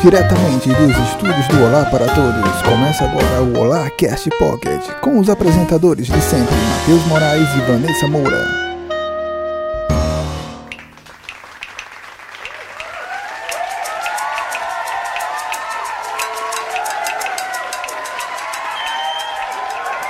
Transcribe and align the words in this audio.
Diretamente 0.00 0.68
dos 0.68 0.96
estúdios 1.08 1.48
do 1.48 1.64
Olá 1.64 1.84
para 1.86 2.06
Todos, 2.06 2.62
começa 2.62 3.04
agora 3.04 3.42
o 3.42 3.58
Olá 3.58 3.90
Cast 3.90 4.30
Pocket, 4.38 4.80
com 5.00 5.18
os 5.18 5.28
apresentadores 5.28 6.06
de 6.06 6.20
sempre, 6.20 6.54
Matheus 6.54 7.04
Moraes 7.06 7.48
e 7.56 7.60
Vanessa 7.62 8.06
Moura. 8.06 8.46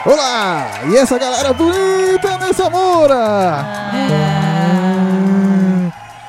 Olá! 0.04 0.66
E 0.90 0.96
essa 0.98 1.18
galera 1.18 1.54
bonita 1.54 2.36
nessa 2.36 2.68
Moura! 2.68 3.64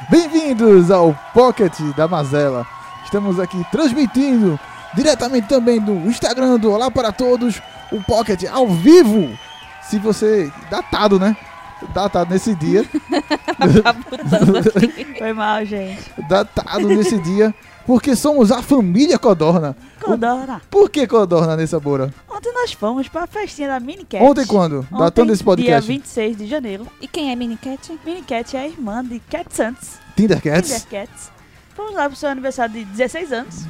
Bem-vindos 0.09 0.89
ao 0.89 1.13
Pocket 1.33 1.77
da 1.97 2.07
Mazela. 2.07 2.65
Estamos 3.09 3.39
aqui 3.39 3.65
transmitindo 3.71 4.59
diretamente 4.93 5.47
também 5.47 5.81
do 5.81 5.93
Instagram 6.07 6.59
do 6.59 6.71
Olá 6.71 6.91
para 6.91 7.11
Todos, 7.11 7.59
o 7.91 7.99
Pocket 8.03 8.43
ao 8.43 8.67
vivo. 8.67 9.35
Se 9.81 9.97
você. 9.97 10.51
Datado, 10.69 11.17
né? 11.17 11.35
Datado 11.91 12.31
nesse 12.31 12.53
dia. 12.53 12.85
Foi 15.17 15.33
mal, 15.33 15.65
gente. 15.65 15.99
Datado 16.29 16.87
nesse 16.87 17.17
dia. 17.17 17.51
Porque 17.83 18.15
somos 18.15 18.51
a 18.51 18.61
família 18.61 19.17
Codorna. 19.17 19.75
Codorna. 19.99 20.61
Por 20.69 20.87
que 20.87 21.07
Codorna 21.07 21.57
nessa 21.57 21.79
Moura? 21.79 22.13
Ontem 22.29 22.53
nós 22.53 22.73
fomos 22.73 23.07
pra 23.07 23.25
festinha 23.25 23.69
da 23.69 23.79
Minicat. 23.79 24.21
Ontem 24.21 24.45
quando? 24.45 24.81
Ontem, 24.81 24.99
Datando 24.99 25.33
esse 25.33 25.41
Dia 25.41 25.45
podcast. 25.45 25.87
26 25.87 26.37
de 26.37 26.45
janeiro. 26.45 26.85
E 27.01 27.07
quem 27.07 27.31
é 27.31 27.35
Minicat? 27.35 27.91
Minicat 28.05 28.55
é 28.55 28.59
a 28.59 28.67
irmã 28.67 29.03
de 29.03 29.19
Cat 29.19 29.47
Santos. 29.51 29.93
Tinder 30.15 30.39
Cats. 30.39 30.83
Tinder 30.83 31.07
Cats. 31.07 31.38
Fomos 31.79 31.93
lá 31.95 32.09
pro 32.09 32.17
seu 32.17 32.27
aniversário 32.29 32.73
de 32.73 32.83
16 32.83 33.31
anos. 33.31 33.63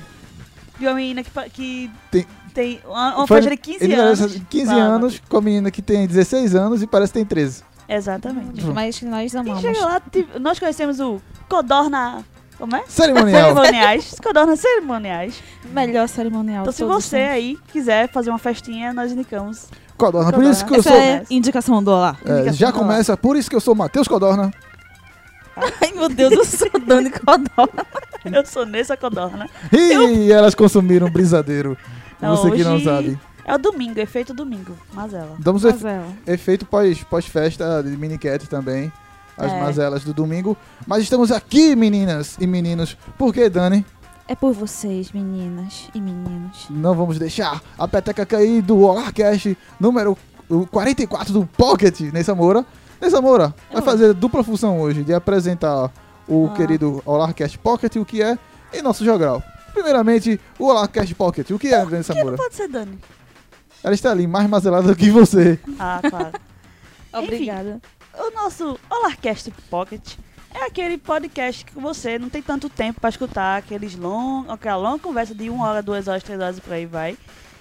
De 0.79 0.87
uma 0.87 0.95
menina 0.95 1.21
que, 1.23 1.29
que 1.51 1.91
Tem- 2.09 2.25
tem, 2.55 2.79
uma, 2.83 3.17
uma 3.17 3.27
Foi- 3.27 3.37
faixa 3.37 3.49
de 3.51 3.57
15 3.57 3.83
ele 3.83 3.93
anos. 3.93 4.19
merece 4.19 4.39
15 4.49 4.65
Fala. 4.65 4.81
anos 4.81 5.21
com 5.29 5.37
a 5.37 5.41
menina 5.41 5.69
que 5.69 5.81
tem 5.81 6.07
16 6.07 6.55
anos 6.55 6.81
e 6.81 6.87
parece 6.87 7.13
que 7.13 7.19
tem 7.19 7.25
13. 7.25 7.63
Exatamente. 7.87 8.65
Mas 8.65 8.99
nós 9.03 9.31
E 9.33 9.37
amamos. 9.37 9.61
chega 9.61 9.79
lá, 9.85 10.01
nós 10.39 10.57
conhecemos 10.57 10.99
o 10.99 11.21
Codorna... 11.47 12.25
Como 12.57 12.75
é? 12.75 12.83
Cerimonial. 12.87 13.41
Cerimoniais. 13.55 14.15
Codorna 14.21 14.55
Cerimoniais. 14.55 15.41
Melhor 15.71 16.09
cerimonial 16.09 16.63
Então 16.63 16.73
se 16.73 16.83
você 16.83 17.15
aí 17.17 17.57
quiser 17.71 18.09
fazer 18.11 18.29
uma 18.31 18.37
festinha, 18.39 18.91
nós 18.91 19.11
indicamos. 19.13 19.67
Codorna. 19.97 20.33
Por 20.33 20.43
isso 20.43 20.65
que 20.65 20.73
eu 20.73 20.79
Essa 20.79 20.89
sou. 20.89 20.97
é 20.99 21.23
indicação 21.29 21.81
do 21.83 21.91
Olá. 21.91 22.17
é, 22.25 22.31
indicação 22.31 22.53
já 22.55 22.71
do 22.71 22.77
Olá. 22.79 22.87
começa, 22.87 23.15
por 23.15 23.37
isso 23.37 23.49
que 23.49 23.55
eu 23.55 23.61
sou 23.61 23.75
Matheus 23.75 24.07
Codorna. 24.09 24.51
Ai, 25.81 25.91
meu 25.93 26.09
Deus, 26.09 26.31
eu 26.31 26.45
sou 26.45 26.69
Dani 26.85 27.09
Codó. 27.11 27.67
Eu 28.25 28.45
sou 28.45 28.65
Nessa 28.65 28.97
Codorna. 28.97 29.49
E 29.71 30.29
elas 30.31 30.53
consumiram 30.53 31.09
brisadeiro. 31.09 31.77
Você 32.19 32.51
que 32.51 32.63
não 32.65 32.77
sabe. 32.81 33.17
É 33.45 33.55
o 33.55 33.57
domingo, 33.57 33.97
efeito 33.97 34.33
domingo. 34.33 34.77
Mazela. 34.93 35.35
Damos 35.39 35.63
efe- 35.63 35.83
Mazela. 35.85 36.07
efeito 36.27 36.65
pós- 36.65 37.01
pós-festa 37.05 37.81
de 37.81 37.95
minicat 37.95 38.45
também. 38.47 38.91
As 39.37 39.53
É. 39.53 39.59
mazelas 39.61 40.03
do 40.03 40.13
domingo. 40.13 40.55
Mas 40.85 41.03
estamos 41.03 41.31
aqui, 41.31 41.75
meninas 41.77 42.35
e 42.41 42.45
meninos. 42.45 42.97
Por 43.17 43.33
que, 43.33 43.49
Dani? 43.49 43.85
É 44.27 44.35
por 44.35 44.51
vocês, 44.53 45.11
meninas 45.13 45.89
e 45.95 46.01
meninos. 46.01 46.67
Não 46.69 46.93
vamos 46.93 47.17
deixar 47.17 47.61
a 47.77 47.87
peteca 47.87 48.25
cair 48.25 48.61
do 48.61 48.81
Olarcast 48.81 49.57
número 49.79 50.17
o 50.49 50.67
44 50.67 51.31
do 51.31 51.45
Pocket, 51.45 52.01
Nessa 52.11 52.35
Moura. 52.35 52.65
Nessa 52.99 53.21
Moura, 53.21 53.53
vai 53.71 53.81
fazer 53.81 54.13
dupla 54.13 54.43
função 54.43 54.79
hoje 54.81 55.03
de 55.03 55.13
apresentar 55.13 55.91
o 56.27 56.47
Ah. 56.51 56.55
querido 56.55 57.01
Olarcast 57.05 57.57
Pocket, 57.57 57.95
o 57.95 58.05
que 58.05 58.21
é, 58.21 58.37
e 58.73 58.81
nosso 58.81 59.05
jogral. 59.05 59.41
Primeiramente, 59.73 60.39
o 60.57 60.65
Olarcast 60.65 61.13
Pocket, 61.15 61.49
o 61.51 61.59
que 61.59 61.73
é, 61.73 61.85
Nessa 61.85 62.13
Que 62.13 62.19
não 62.19 62.25
Moura? 62.27 62.37
pode 62.37 62.55
ser 62.55 62.67
Dani. 62.67 62.99
Ela 63.83 63.93
está 63.93 64.11
ali, 64.11 64.27
mais 64.27 64.49
mazelada 64.49 64.87
do 64.89 64.95
que 64.95 65.09
você. 65.09 65.57
Ah, 65.79 66.01
claro. 66.07 66.31
Obrigada. 67.13 67.81
o 68.17 68.31
nosso 68.35 68.77
Olarcast 68.89 69.49
Pocket 69.69 70.15
é 70.53 70.65
aquele 70.65 70.97
podcast 70.97 71.63
que 71.63 71.79
você 71.79 72.19
não 72.19 72.27
tem 72.29 72.41
tanto 72.41 72.69
tempo 72.69 72.99
pra 72.99 73.09
escutar 73.09 73.57
aqueles 73.57 73.95
long, 73.95 74.45
aquela 74.49 74.75
longa 74.77 74.99
conversa 74.99 75.33
de 75.33 75.49
uma 75.49 75.65
hora, 75.67 75.81
duas 75.81 76.07
horas, 76.07 76.21
três 76.23 76.39
horas 76.39 76.57
e 76.57 76.61
por 76.61 76.73
aí 76.73 76.85
vai. 76.85 77.17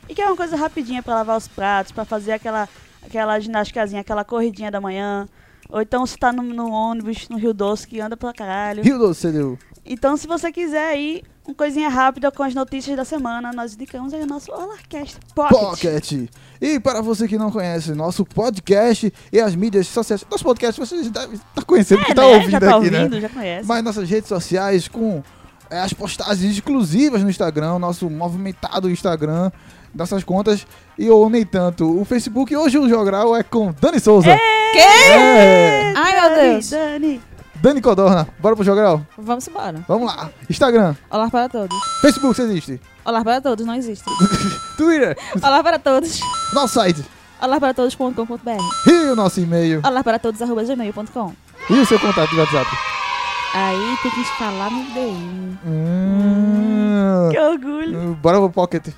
E 0.08 0.14
que 0.14 0.20
é 0.22 0.26
uma 0.26 0.36
coisa 0.36 0.56
rapidinha 0.56 1.02
pra 1.02 1.14
lavar 1.14 1.36
os 1.36 1.46
pratos, 1.46 1.92
pra 1.92 2.04
fazer 2.04 2.32
aquela, 2.32 2.68
aquela 3.04 3.38
ginástica, 3.40 3.82
aquela 3.98 4.24
corridinha 4.24 4.70
da 4.70 4.80
manhã. 4.80 5.28
Ou 5.68 5.82
então 5.82 6.06
você 6.06 6.16
tá 6.16 6.32
no, 6.32 6.42
no 6.42 6.70
ônibus, 6.70 7.28
no 7.28 7.36
Rio 7.36 7.52
Doce, 7.52 7.86
que 7.86 8.00
anda 8.00 8.16
pra 8.16 8.32
caralho. 8.32 8.82
Rio 8.82 8.98
do 8.98 9.14
CDU. 9.14 9.58
Então, 9.84 10.16
se 10.16 10.26
você 10.26 10.52
quiser 10.52 10.88
aí, 10.88 11.22
uma 11.46 11.54
coisinha 11.54 11.88
rápida 11.88 12.30
com 12.30 12.42
as 12.42 12.54
notícias 12.54 12.94
da 12.94 13.04
semana, 13.06 13.52
nós 13.54 13.72
indicamos 13.74 14.12
aí 14.12 14.22
o 14.22 14.26
nosso 14.26 14.52
Olarcast 14.52 15.18
Pocket. 15.34 15.58
Pocket. 15.58 16.12
E 16.60 16.78
para 16.80 17.00
você 17.00 17.26
que 17.26 17.38
não 17.38 17.50
conhece 17.50 17.92
nosso 17.94 18.22
podcast 18.24 19.10
e 19.32 19.40
as 19.40 19.54
mídias 19.54 19.86
sociais, 19.86 20.24
nosso 20.30 20.44
podcast 20.44 20.78
você 20.78 21.08
deve 21.08 21.36
estar 21.36 21.64
conhecendo, 21.64 22.00
que 22.04 22.08
É, 22.08 22.10
está 22.10 22.22
né? 22.22 22.28
ouvindo 22.34 22.50
já 22.50 22.60
tá 22.60 22.76
aqui, 22.76 22.90
né? 22.90 22.98
ouvindo, 23.04 23.20
já 23.20 23.28
conhece. 23.30 23.66
Mas 23.68 23.82
nossas 23.84 24.10
redes 24.10 24.28
sociais 24.28 24.88
com 24.88 25.22
é, 25.70 25.80
as 25.80 25.92
postagens 25.94 26.52
exclusivas 26.52 27.22
no 27.22 27.30
Instagram, 27.30 27.78
nosso 27.78 28.10
movimentado 28.10 28.90
Instagram, 28.90 29.50
nossas 29.98 30.24
contas 30.24 30.66
e 30.98 31.10
ou 31.10 31.28
nem 31.28 31.44
tanto. 31.44 32.00
O 32.00 32.04
Facebook 32.04 32.54
hoje 32.56 32.78
o 32.78 32.88
jogral 32.88 33.36
é 33.36 33.42
com 33.42 33.74
Dani 33.80 33.98
Souza. 34.00 34.28
Que? 34.72 34.78
É. 34.78 35.92
Ai, 35.96 36.20
meu 36.20 36.30
Dani, 36.30 36.50
Deus. 36.52 36.70
Dani. 36.70 37.20
Dani 37.56 37.80
Codorna. 37.82 38.28
Bora 38.38 38.54
pro 38.54 38.64
jogral? 38.64 39.04
Vamos 39.18 39.46
embora. 39.48 39.84
Vamos 39.88 40.06
lá. 40.14 40.30
Instagram, 40.48 40.94
Olá 41.10 41.28
para 41.28 41.48
todos. 41.48 41.76
Facebook 42.00 42.34
se 42.36 42.42
existe. 42.42 42.80
Olá 43.04 43.24
para 43.24 43.40
todos, 43.40 43.66
não 43.66 43.74
existe. 43.74 44.04
Twitter, 44.78 45.16
Olá 45.42 45.62
para 45.62 45.78
todos. 45.78 46.20
nosso 46.52 46.74
site 46.74 47.02
Olá 47.40 47.58
para 47.58 47.72
todos.com.br. 47.74 48.50
e 48.86 48.90
o 49.10 49.16
nosso 49.16 49.40
e-mail 49.40 49.80
Olá 49.84 50.04
para 50.04 50.18
todos, 50.18 50.40
arroba 50.42 50.62
gmail.com. 50.64 51.32
e 51.70 51.74
o 51.74 51.86
seu 51.86 51.98
contato 51.98 52.30
de 52.30 52.36
WhatsApp. 52.38 52.70
Aí 53.54 53.96
tem 54.02 54.10
que 54.12 54.24
falar 54.36 54.70
no 54.70 54.84
DI. 54.92 55.58
Hum. 55.66 57.28
Que 57.30 57.38
orgulho. 57.40 58.14
Bora 58.20 58.38
pro 58.38 58.50
Pocket. 58.50 58.88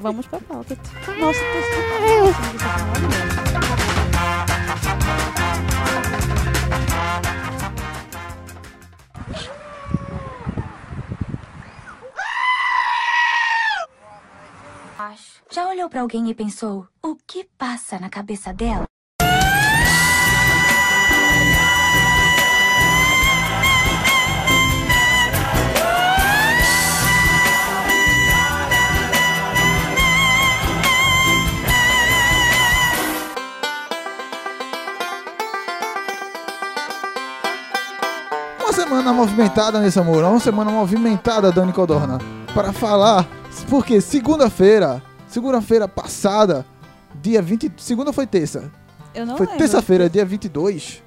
Vamos 0.00 0.26
pra 0.26 0.40
pauta. 0.40 0.76
Nossa, 1.18 1.40
tô 1.40 1.60
Já 15.56 15.68
olhou 15.68 15.88
pra 15.88 16.02
alguém 16.02 16.28
e 16.28 16.34
pensou: 16.34 16.86
o 17.02 17.16
que 17.16 17.44
passa 17.56 17.98
na 17.98 18.10
cabeça 18.10 18.52
dela? 18.52 18.86
Semana 38.76 39.12
movimentada 39.12 39.80
nesse 39.80 39.98
amor, 39.98 40.22
uma 40.22 40.38
semana 40.40 40.70
movimentada, 40.70 41.50
Dani 41.50 41.72
Codorna, 41.72 42.18
para 42.54 42.72
falar, 42.72 43.26
porque 43.68 44.00
segunda-feira, 44.00 45.02
segunda-feira 45.26 45.88
passada, 45.88 46.64
dia 47.22 47.40
20, 47.42 47.72
segunda 47.78 48.12
foi 48.12 48.26
terça, 48.26 48.70
Eu 49.14 49.24
não 49.26 49.36
foi 49.36 49.46
terça-feira, 49.58 50.08
dia 50.10 50.24
22 50.24 51.02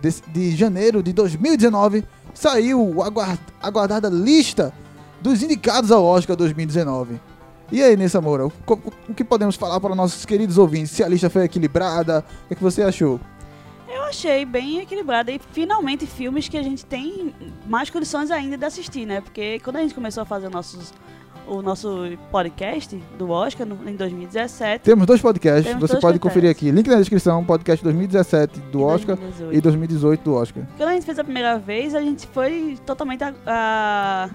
de, 0.00 0.10
de 0.32 0.56
janeiro 0.56 1.02
de 1.02 1.12
2019, 1.12 2.04
saiu 2.32 3.02
a 3.02 3.06
aguar- 3.06 3.38
aguardada 3.60 4.08
lista 4.08 4.72
dos 5.20 5.42
indicados 5.42 5.90
ao 5.90 6.04
Oscar 6.04 6.36
2019. 6.36 7.20
E 7.70 7.82
aí, 7.82 7.96
Nessa 7.96 8.20
Moura, 8.20 8.46
o, 8.46 8.50
co- 8.64 8.78
o 9.08 9.12
que 9.12 9.22
podemos 9.24 9.56
falar 9.56 9.78
para 9.80 9.94
nossos 9.94 10.24
queridos 10.24 10.56
ouvintes? 10.56 10.92
Se 10.92 11.02
a 11.04 11.08
lista 11.08 11.28
foi 11.28 11.44
equilibrada, 11.44 12.24
o 12.44 12.48
que, 12.48 12.54
é 12.54 12.56
que 12.56 12.62
você 12.62 12.82
achou? 12.82 13.20
Eu 13.92 14.02
achei 14.02 14.44
bem 14.44 14.80
equilibrada 14.80 15.30
e 15.32 15.40
finalmente 15.52 16.06
filmes 16.06 16.48
que 16.48 16.56
a 16.56 16.62
gente 16.62 16.84
tem 16.84 17.34
mais 17.66 17.88
condições 17.90 18.30
ainda 18.30 18.56
de 18.56 18.64
assistir, 18.64 19.06
né? 19.06 19.20
Porque 19.20 19.58
quando 19.60 19.76
a 19.76 19.80
gente 19.80 19.94
começou 19.94 20.22
a 20.22 20.26
fazer 20.26 20.48
nossos, 20.50 20.92
o 21.46 21.62
nosso 21.62 22.06
podcast 22.30 22.94
do 23.18 23.30
Oscar 23.30 23.66
no- 23.66 23.88
em 23.88 23.96
2017 23.96 24.84
Temos 24.84 25.06
dois 25.06 25.20
podcasts, 25.22 25.64
Temos 25.64 25.80
você 25.80 25.94
dois 25.94 26.02
pode 26.02 26.18
conferir 26.18 26.50
podcasts. 26.50 26.68
aqui. 26.68 26.76
Link 26.76 26.86
na 26.88 26.96
descrição, 26.96 27.42
podcast 27.44 27.82
2017 27.82 28.60
do 28.60 28.80
e 28.80 28.82
Oscar 28.82 29.16
2018. 29.16 29.56
e 29.56 29.60
2018 29.60 30.20
do 30.22 30.34
Oscar. 30.34 30.64
Quando 30.76 30.88
a 30.90 30.92
gente 30.92 31.06
fez 31.06 31.18
a 31.18 31.24
primeira 31.24 31.58
vez, 31.58 31.94
a 31.94 32.00
gente 32.02 32.26
foi 32.26 32.78
totalmente 32.84 33.24
a. 33.24 33.32
a, 33.46 34.28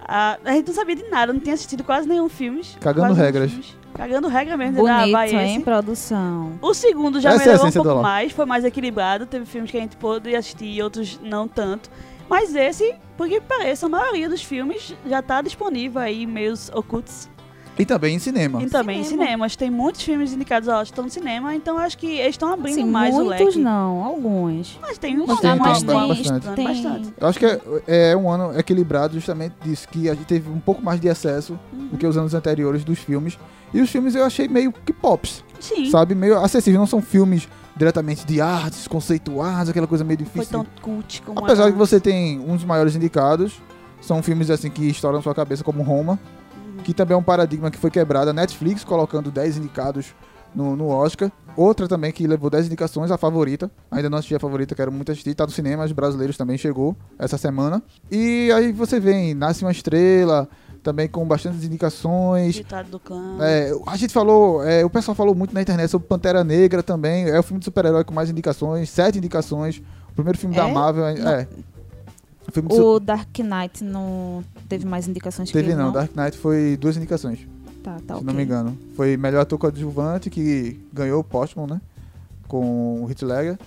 a- 0.00 0.38
a 0.44 0.52
gente 0.52 0.68
não 0.68 0.74
sabia 0.74 0.94
de 0.96 1.08
nada, 1.10 1.32
não 1.32 1.40
tinha 1.40 1.54
assistido 1.54 1.82
quase 1.82 2.08
nenhum 2.08 2.28
filme. 2.28 2.62
Cagando 2.80 3.14
regras. 3.14 3.50
filmes. 3.50 3.76
Cagando 3.96 4.28
regra 4.28 4.56
mesmo. 4.56 4.86
ah, 4.86 4.98
Bonito, 4.98 5.12
vai 5.12 5.34
hein, 5.34 5.56
esse. 5.56 5.64
produção. 5.64 6.52
O 6.60 6.74
segundo 6.74 7.20
já 7.20 7.30
Essa 7.30 7.36
é 7.36 7.46
melhorou 7.46 7.64
um 7.64 7.68
essência 7.68 7.80
do 7.80 7.84
pouco 7.84 8.02
mais, 8.02 8.32
foi 8.32 8.44
mais 8.46 8.64
equilibrado. 8.64 9.26
Teve 9.26 9.46
filmes 9.46 9.70
que 9.70 9.76
a 9.76 9.80
gente 9.80 9.96
pôde 9.96 10.34
assistir 10.34 10.66
e 10.66 10.82
outros 10.82 11.18
não 11.22 11.46
tanto. 11.48 11.90
Mas 12.28 12.54
esse, 12.54 12.94
por 13.16 13.28
que 13.28 13.40
pareça, 13.40 13.86
a 13.86 13.88
maioria 13.88 14.28
dos 14.28 14.42
filmes 14.42 14.94
já 15.06 15.22
tá 15.22 15.40
disponível 15.40 16.00
aí 16.00 16.24
em 16.24 16.26
meios 16.26 16.68
ocultos. 16.74 17.28
E 17.78 17.84
também 17.84 18.14
em 18.16 18.18
cinema. 18.18 18.62
E 18.62 18.66
também 18.70 19.00
em 19.00 19.04
Cinema. 19.04 19.24
cinemas. 19.26 19.56
Tem 19.56 19.70
muitos 19.70 20.02
filmes 20.02 20.32
indicados 20.32 20.68
ao 20.68 20.76
Oscar 20.80 20.84
que 20.86 20.90
estão 20.92 21.04
no 21.04 21.10
cinema, 21.10 21.54
então 21.54 21.76
acho 21.78 21.98
que 21.98 22.06
eles 22.06 22.30
estão 22.30 22.52
abrindo 22.52 22.80
Assim, 22.80 22.84
mais 22.90 23.14
o 23.14 23.24
muitos 23.24 23.40
leque. 23.40 23.58
não, 23.58 24.02
alguns. 24.04 24.78
Mas 24.80 24.96
tem 24.98 25.20
uns 25.20 25.26
Mas 25.26 25.36
que 25.36 25.42
tem- 25.42 25.56
mais 25.58 25.78
tem 25.82 25.86
tem, 25.86 26.08
bastante. 26.08 26.54
tem 26.56 26.64
bastante. 26.66 27.14
Eu 27.18 27.26
acho 27.28 27.38
que 27.38 27.44
é, 27.46 27.60
é 28.12 28.16
um 28.16 28.30
ano 28.30 28.58
equilibrado 28.58 29.14
justamente 29.14 29.54
disso, 29.62 29.86
que 29.88 30.08
a 30.08 30.14
gente 30.14 30.24
teve 30.26 30.48
um 30.50 30.58
pouco 30.60 30.82
mais 30.82 31.00
de 31.00 31.08
acesso 31.08 31.58
do 31.72 31.96
que 31.98 32.06
os 32.06 32.16
anos 32.16 32.32
anteriores 32.34 32.82
dos 32.84 32.98
filmes. 32.98 33.38
E 33.74 33.80
os 33.80 33.90
filmes 33.90 34.14
eu 34.14 34.24
achei 34.24 34.48
meio 34.48 34.72
que 34.72 34.92
pops, 34.92 35.44
Sim. 35.60 35.90
sabe? 35.90 36.14
Meio 36.14 36.38
acessível. 36.38 36.80
Não 36.80 36.86
são 36.86 37.02
filmes 37.02 37.48
diretamente 37.76 38.24
de 38.24 38.40
artes, 38.40 38.88
conceituados, 38.88 39.68
aquela 39.68 39.86
coisa 39.86 40.02
meio 40.02 40.18
Foi 40.20 40.24
difícil. 40.26 40.50
tão 40.50 40.66
cult 40.80 41.20
como 41.22 41.38
Apesar 41.40 41.66
de 41.66 41.72
que 41.72 41.78
você 41.78 42.00
tem 42.00 42.40
um 42.40 42.56
dos 42.56 42.64
maiores 42.64 42.96
indicados, 42.96 43.60
são 44.00 44.22
filmes 44.22 44.48
assim 44.50 44.70
que 44.70 44.88
estouram 44.88 45.20
sua 45.20 45.34
cabeça 45.34 45.62
como 45.62 45.82
Roma, 45.82 46.12
Uhum. 46.12 46.18
Que 46.84 46.94
também 46.94 47.14
é 47.14 47.18
um 47.18 47.22
paradigma 47.22 47.70
que 47.70 47.78
foi 47.78 47.90
quebrado. 47.90 48.30
A 48.30 48.32
Netflix 48.32 48.84
colocando 48.84 49.30
10 49.30 49.58
indicados 49.58 50.14
no, 50.54 50.74
no 50.74 50.88
Oscar. 50.88 51.30
Outra 51.56 51.86
também 51.86 52.12
que 52.12 52.26
levou 52.26 52.50
10 52.50 52.66
indicações, 52.66 53.10
a 53.10 53.18
favorita. 53.18 53.70
Ainda 53.90 54.10
não 54.10 54.18
assisti 54.18 54.34
a 54.34 54.40
favorita, 54.40 54.74
quero 54.74 54.90
muito 54.92 55.12
assistir. 55.12 55.34
Tá 55.34 55.44
no 55.44 55.52
cinema, 55.52 55.84
os 55.84 55.92
brasileiros 55.92 56.36
também 56.36 56.58
chegou 56.58 56.96
essa 57.18 57.38
semana. 57.38 57.82
E 58.10 58.50
aí 58.52 58.72
você 58.72 58.98
vem 59.00 59.34
Nasce 59.34 59.64
uma 59.64 59.70
Estrela, 59.70 60.48
também 60.82 61.08
com 61.08 61.26
bastantes 61.26 61.64
indicações. 61.64 62.54
Ditado 62.54 62.90
do 62.90 63.00
clã. 63.00 63.38
É, 63.40 63.72
a 63.86 63.96
gente 63.96 64.12
falou, 64.12 64.62
é, 64.62 64.84
o 64.84 64.90
pessoal 64.90 65.14
falou 65.14 65.34
muito 65.34 65.54
na 65.54 65.60
internet 65.60 65.90
sobre 65.90 66.06
Pantera 66.06 66.44
Negra 66.44 66.82
também. 66.82 67.28
É 67.28 67.38
o 67.38 67.42
filme 67.42 67.58
de 67.58 67.64
super-herói 67.64 68.04
com 68.04 68.14
mais 68.14 68.30
indicações, 68.30 68.88
sete 68.88 69.18
indicações. 69.18 69.82
O 70.10 70.14
primeiro 70.14 70.38
filme 70.38 70.54
da 70.54 70.68
É? 70.68 70.72
Marvel 70.72 71.06
é. 71.06 71.14
Não. 71.14 71.30
é. 71.30 71.48
O 72.70 73.00
Dark 73.00 73.36
Knight 73.38 73.82
não 73.84 74.44
teve 74.68 74.84
mais 74.86 75.06
indicações 75.08 75.48
que 75.48 75.52
Teve 75.52 75.70
ele, 75.72 75.76
não, 75.76 75.92
Dark 75.92 76.14
Knight 76.16 76.36
foi 76.38 76.76
duas 76.76 76.96
indicações, 76.96 77.40
Tá, 77.82 77.94
tá, 78.06 78.14
se 78.14 78.20
ok. 78.20 78.26
não 78.26 78.34
me 78.34 78.42
engano. 78.42 78.76
Foi 78.94 79.16
melhor 79.16 79.40
ator 79.42 79.58
coadjuvante, 79.58 80.28
que 80.30 80.80
ganhou 80.92 81.20
o 81.20 81.24
Postman, 81.24 81.66
né? 81.66 81.80
Com 82.48 83.02
o 83.04 83.08
Heath 83.10 83.22
Ledger. 83.22 83.58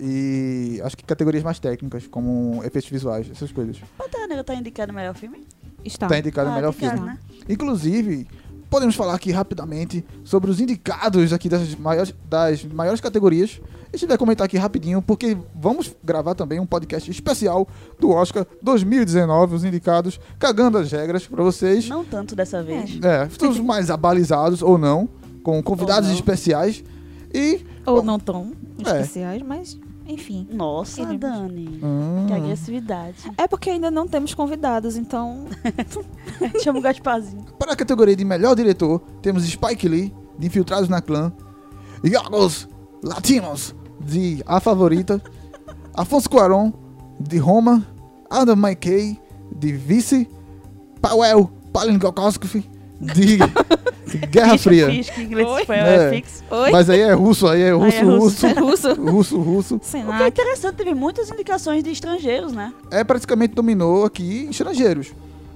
E 0.00 0.80
acho 0.84 0.96
que 0.96 1.04
categorias 1.04 1.42
mais 1.42 1.58
técnicas, 1.58 2.06
como 2.06 2.62
efeitos 2.64 2.88
visuais, 2.90 3.28
essas 3.30 3.50
coisas. 3.50 3.78
Pantera 3.96 4.26
Negra 4.28 4.44
tá 4.44 4.54
indicado 4.54 4.92
o 4.92 4.94
melhor 4.94 5.14
filme? 5.14 5.44
Está. 5.84 6.06
Tá 6.06 6.18
indicado 6.18 6.48
o 6.48 6.52
Ah, 6.52 6.56
melhor 6.56 6.72
indicado, 6.72 6.96
filme. 6.96 7.06
né? 7.12 7.18
Inclusive, 7.48 8.26
podemos 8.70 8.94
falar 8.94 9.14
aqui 9.14 9.30
rapidamente 9.30 10.04
sobre 10.24 10.50
os 10.50 10.60
indicados 10.60 11.32
aqui 11.32 11.48
das 11.48 11.74
maiores, 11.74 12.14
das 12.28 12.64
maiores 12.64 13.00
categorias. 13.00 13.60
A 13.92 13.96
gente 13.96 14.08
vai 14.08 14.18
comentar 14.18 14.44
aqui 14.44 14.58
rapidinho, 14.58 15.00
porque 15.00 15.36
vamos 15.54 15.94
gravar 16.04 16.34
também 16.34 16.60
um 16.60 16.66
podcast 16.66 17.10
especial 17.10 17.66
do 17.98 18.10
Oscar 18.10 18.46
2019, 18.62 19.54
os 19.54 19.64
indicados, 19.64 20.20
cagando 20.38 20.76
as 20.78 20.92
regras 20.92 21.26
pra 21.26 21.42
vocês. 21.42 21.88
Não 21.88 22.04
tanto 22.04 22.36
dessa 22.36 22.62
vez. 22.62 22.98
É, 23.02 23.26
todos 23.38 23.58
mais 23.60 23.90
abalizados 23.90 24.60
ou 24.60 24.76
não, 24.76 25.08
com 25.42 25.62
convidados 25.62 26.10
especiais. 26.10 26.84
E. 27.32 27.64
Ou 27.86 28.02
não 28.02 28.18
tão 28.18 28.52
É. 28.84 29.00
especiais, 29.00 29.42
mas 29.42 29.78
enfim. 30.08 30.46
Nossa, 30.50 31.02
Iremos. 31.02 31.20
Dani. 31.20 31.80
Hum, 31.82 32.24
Que 32.26 32.32
agressividade. 32.32 33.16
É 33.36 33.46
porque 33.46 33.70
ainda 33.70 33.90
não 33.90 34.08
temos 34.08 34.32
convidados, 34.34 34.96
então 34.96 35.44
Chama 36.62 36.78
o 36.78 36.82
Gasparzinho. 36.82 37.44
para 37.58 37.72
a 37.72 37.76
categoria 37.76 38.16
de 38.16 38.24
melhor 38.24 38.56
diretor, 38.56 39.00
temos 39.22 39.44
Spike 39.44 39.88
Lee, 39.88 40.14
de 40.38 40.46
Infiltrados 40.46 40.88
na 40.88 41.00
Clã, 41.02 41.32
Yorgos 42.04 42.68
Latinos, 43.02 43.74
de 44.00 44.42
A 44.46 44.60
Favorita, 44.60 45.20
Afonso 45.94 46.28
Cuarón, 46.30 46.72
de 47.20 47.38
Roma, 47.38 47.86
Adam 48.30 48.56
McKay, 48.56 49.20
de 49.54 49.72
Vice, 49.72 50.28
Powell 51.02 51.48
Palinkokoskov, 51.72 52.62
de 53.00 53.38
Guerra 54.30 54.58
Fria. 54.58 54.86
Fisk, 54.90 55.18
inglês 55.18 55.48
Oi? 55.48 55.60
espanhol 55.60 55.86
É. 55.86 56.16
é. 56.16 56.22
Oi? 56.54 56.70
Mas 56.70 56.90
aí 56.90 57.00
é 57.00 57.12
russo, 57.12 57.46
aí 57.46 57.62
é 57.62 57.72
russo, 57.72 57.96
é 57.96 58.00
russo. 58.02 58.46
russo, 58.48 58.48
russo. 58.60 58.94
russo, 59.10 59.40
russo. 59.40 59.74
O 59.76 59.80
que 60.16 60.22
é 60.22 60.28
interessante, 60.28 60.76
teve 60.76 60.94
muitas 60.94 61.30
indicações 61.30 61.82
de 61.84 61.90
estrangeiros, 61.90 62.52
né? 62.52 62.72
É 62.90 63.04
praticamente 63.04 63.54
dominou 63.54 64.04
aqui 64.04 64.48
estrangeiros. 64.50 65.12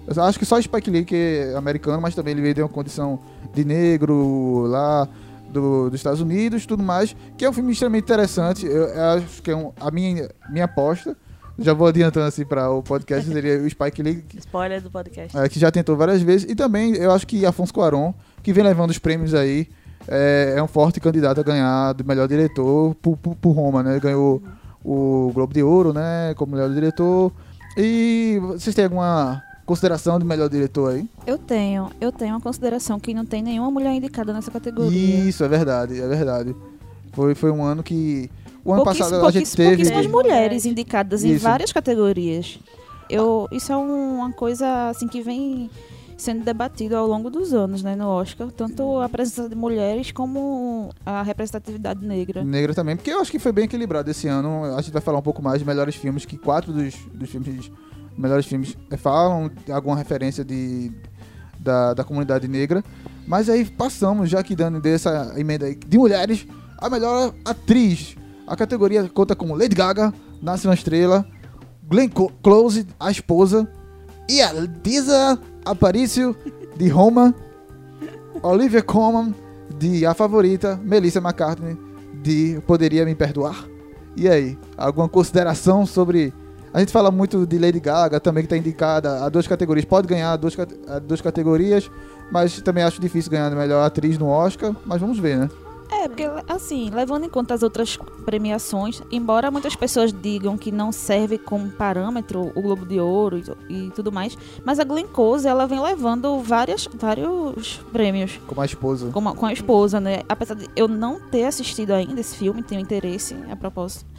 Eu 0.06 0.22
acho 0.24 0.38
que 0.38 0.44
só 0.44 0.60
Spike 0.60 0.90
Lee 0.90 1.04
que 1.04 1.14
é 1.14 1.56
americano, 1.56 2.00
mas 2.02 2.14
também 2.14 2.32
ele 2.32 2.42
veio 2.42 2.54
de 2.54 2.62
uma 2.62 2.68
condição 2.68 3.20
de 3.54 3.64
negro 3.64 4.64
lá 4.66 5.08
do- 5.48 5.90
dos 5.90 6.00
Estados 6.00 6.20
Unidos, 6.20 6.66
tudo 6.66 6.82
mais, 6.82 7.14
que 7.36 7.44
é 7.44 7.50
um 7.50 7.52
filme 7.52 7.72
extremamente 7.72 8.04
interessante. 8.04 8.66
Eu, 8.66 8.84
eu 8.88 9.04
acho 9.04 9.42
que 9.42 9.50
é 9.50 9.56
um- 9.56 9.70
a 9.80 9.90
minha 9.90 10.28
minha 10.50 10.64
aposta. 10.64 11.16
Já 11.58 11.72
vou 11.74 11.86
adiantando 11.86 12.26
assim 12.26 12.44
para 12.44 12.70
o 12.70 12.82
podcast 12.82 13.30
seria 13.30 13.60
o 13.60 13.68
Spike 13.68 14.02
Lee 14.02 14.24
Spoiler 14.38 14.80
do 14.80 14.90
podcast. 14.90 15.36
é, 15.36 15.48
que 15.48 15.58
já 15.58 15.70
tentou 15.70 15.96
várias 15.96 16.22
vezes 16.22 16.50
e 16.50 16.54
também 16.54 16.94
eu 16.96 17.10
acho 17.12 17.26
que 17.26 17.44
Afonso 17.44 17.72
Cuarón, 17.72 18.12
que 18.42 18.52
vem 18.52 18.64
levando 18.64 18.90
os 18.90 18.98
prêmios 18.98 19.34
aí, 19.34 19.68
é, 20.08 20.54
é 20.56 20.62
um 20.62 20.66
forte 20.66 21.00
candidato 21.00 21.40
a 21.40 21.42
ganhar 21.44 21.92
do 21.92 22.04
melhor 22.04 22.26
diretor 22.26 22.94
por, 22.96 23.16
por, 23.16 23.36
por 23.36 23.50
Roma, 23.52 23.82
né? 23.82 23.92
Ele 23.92 24.00
ganhou 24.00 24.42
o 24.84 25.30
Globo 25.34 25.54
de 25.54 25.62
Ouro, 25.62 25.92
né? 25.92 26.34
Como 26.36 26.52
melhor 26.56 26.70
diretor. 26.70 27.32
E 27.76 28.38
vocês 28.42 28.74
têm 28.74 28.84
alguma 28.84 29.42
consideração 29.64 30.18
do 30.18 30.24
melhor 30.24 30.48
diretor 30.48 30.92
aí? 30.92 31.08
Eu 31.26 31.38
tenho, 31.38 31.90
eu 32.00 32.10
tenho 32.10 32.34
uma 32.34 32.40
consideração 32.40 32.98
que 32.98 33.14
não 33.14 33.24
tem 33.24 33.42
nenhuma 33.42 33.70
mulher 33.70 33.92
indicada 33.94 34.32
nessa 34.32 34.50
categoria. 34.50 35.28
Isso, 35.28 35.44
é 35.44 35.48
verdade, 35.48 36.00
é 36.00 36.08
verdade. 36.08 36.54
Foi, 37.12 37.34
foi 37.34 37.50
um 37.50 37.62
ano 37.62 37.82
que. 37.82 38.30
O 38.64 38.72
ano 38.72 38.84
passado 38.84 39.26
a 39.26 39.30
gente 39.30 39.50
teve. 39.56 39.70
pouquíssimas 39.76 40.06
mulheres 40.06 40.64
indicadas 40.66 41.24
em 41.24 41.32
Isso. 41.34 41.42
várias 41.44 41.72
categorias. 41.72 42.58
Eu, 43.10 43.48
isso 43.52 43.72
é 43.72 43.76
um- 43.76 44.16
uma 44.18 44.32
coisa 44.32 44.88
assim 44.88 45.06
que 45.08 45.20
vem 45.20 45.68
sendo 46.16 46.44
debatido 46.44 46.96
ao 46.96 47.06
longo 47.06 47.28
dos 47.28 47.52
anos, 47.52 47.82
né, 47.82 47.96
no 47.96 48.06
Oscar, 48.06 48.48
tanto 48.52 48.98
a 49.00 49.08
presença 49.08 49.48
de 49.48 49.56
mulheres 49.56 50.12
como 50.12 50.90
a 51.04 51.20
representatividade 51.22 52.06
negra. 52.06 52.44
Negra 52.44 52.72
também, 52.72 52.94
porque 52.96 53.10
eu 53.10 53.20
acho 53.20 53.30
que 53.30 53.40
foi 53.40 53.50
bem 53.50 53.64
equilibrado 53.64 54.08
esse 54.08 54.28
ano. 54.28 54.64
A 54.76 54.80
gente 54.80 54.92
vai 54.92 55.02
falar 55.02 55.18
um 55.18 55.22
pouco 55.22 55.42
mais 55.42 55.58
de 55.58 55.64
melhores 55.66 55.96
filmes, 55.96 56.24
que 56.24 56.38
quatro 56.38 56.72
dos, 56.72 56.94
dos 57.12 57.28
filmes, 57.28 57.72
melhores 58.16 58.46
filmes 58.46 58.76
eh, 58.90 58.96
falam 58.96 59.50
alguma 59.72 59.96
referência 59.96 60.44
de, 60.44 60.92
da, 61.58 61.92
da 61.92 62.04
comunidade 62.04 62.46
negra. 62.46 62.84
Mas 63.26 63.48
aí 63.48 63.64
passamos, 63.64 64.30
já 64.30 64.42
que 64.44 64.54
dando 64.54 64.80
dessa 64.80 65.34
emenda 65.36 65.66
aí, 65.66 65.74
de 65.74 65.98
mulheres, 65.98 66.46
a 66.78 66.88
melhor 66.88 67.34
atriz. 67.44 68.14
A 68.46 68.56
categoria 68.56 69.08
conta 69.08 69.36
como 69.36 69.54
Lady 69.56 69.74
Gaga, 69.74 70.12
Nasce 70.40 70.66
uma 70.66 70.74
Estrela, 70.74 71.24
Glenn 71.88 72.10
Close, 72.42 72.86
a 72.98 73.10
esposa, 73.10 73.68
e 74.28 74.40
a 74.40 74.52
Lisa 74.52 75.38
Aparicio, 75.64 76.36
de 76.76 76.88
Roma, 76.88 77.34
Olivia 78.42 78.82
Colman, 78.82 79.34
de 79.78 80.04
A 80.06 80.14
Favorita, 80.14 80.80
Melissa 80.82 81.18
McCartney, 81.18 81.76
de 82.22 82.60
Poderia 82.66 83.04
Me 83.04 83.14
Perdoar. 83.14 83.66
E 84.16 84.28
aí, 84.28 84.58
alguma 84.76 85.08
consideração 85.08 85.86
sobre... 85.86 86.32
A 86.72 86.80
gente 86.80 86.90
fala 86.90 87.10
muito 87.10 87.46
de 87.46 87.58
Lady 87.58 87.78
Gaga, 87.78 88.18
também 88.18 88.42
que 88.42 88.46
está 88.46 88.56
indicada 88.56 89.24
a 89.24 89.28
duas 89.28 89.46
categorias. 89.46 89.84
Pode 89.84 90.08
ganhar 90.08 90.34
duas, 90.36 90.56
duas 91.06 91.20
categorias, 91.20 91.90
mas 92.30 92.62
também 92.62 92.82
acho 92.82 93.00
difícil 93.00 93.30
ganhar 93.30 93.52
a 93.52 93.54
melhor 93.54 93.84
atriz 93.84 94.16
no 94.16 94.26
Oscar. 94.26 94.74
Mas 94.86 95.00
vamos 95.00 95.18
ver, 95.18 95.36
né? 95.36 95.50
É, 95.92 96.08
porque, 96.08 96.24
assim, 96.48 96.90
levando 96.90 97.24
em 97.24 97.28
conta 97.28 97.54
as 97.54 97.62
outras 97.62 97.98
premiações, 98.24 99.02
embora 99.10 99.50
muitas 99.50 99.76
pessoas 99.76 100.12
digam 100.12 100.56
que 100.56 100.72
não 100.72 100.90
serve 100.90 101.36
como 101.38 101.70
parâmetro 101.70 102.50
o 102.54 102.62
Globo 102.62 102.86
de 102.86 102.98
Ouro 102.98 103.38
e, 103.68 103.86
e 103.86 103.90
tudo 103.90 104.10
mais, 104.10 104.36
mas 104.64 104.80
a 104.80 104.84
Glenn 104.84 105.06
Close, 105.06 105.46
ela 105.46 105.66
vem 105.66 105.80
levando 105.80 106.40
várias, 106.40 106.88
vários 106.94 107.76
prêmios 107.92 108.40
Como 108.46 108.60
a 108.60 108.64
esposa. 108.64 109.10
com 109.10 109.28
a, 109.28 109.34
com 109.34 109.46
a 109.46 109.52
esposa, 109.52 110.00
né? 110.00 110.22
Apesar 110.28 110.54
de 110.54 110.68
eu 110.74 110.88
não 110.88 111.20
ter 111.20 111.44
assistido 111.44 111.92
ainda 111.92 112.20
esse 112.20 112.36
filme, 112.36 112.62
tenho 112.62 112.80
interesse 112.80 113.36
a 113.50 113.56
propósito. 113.56 114.11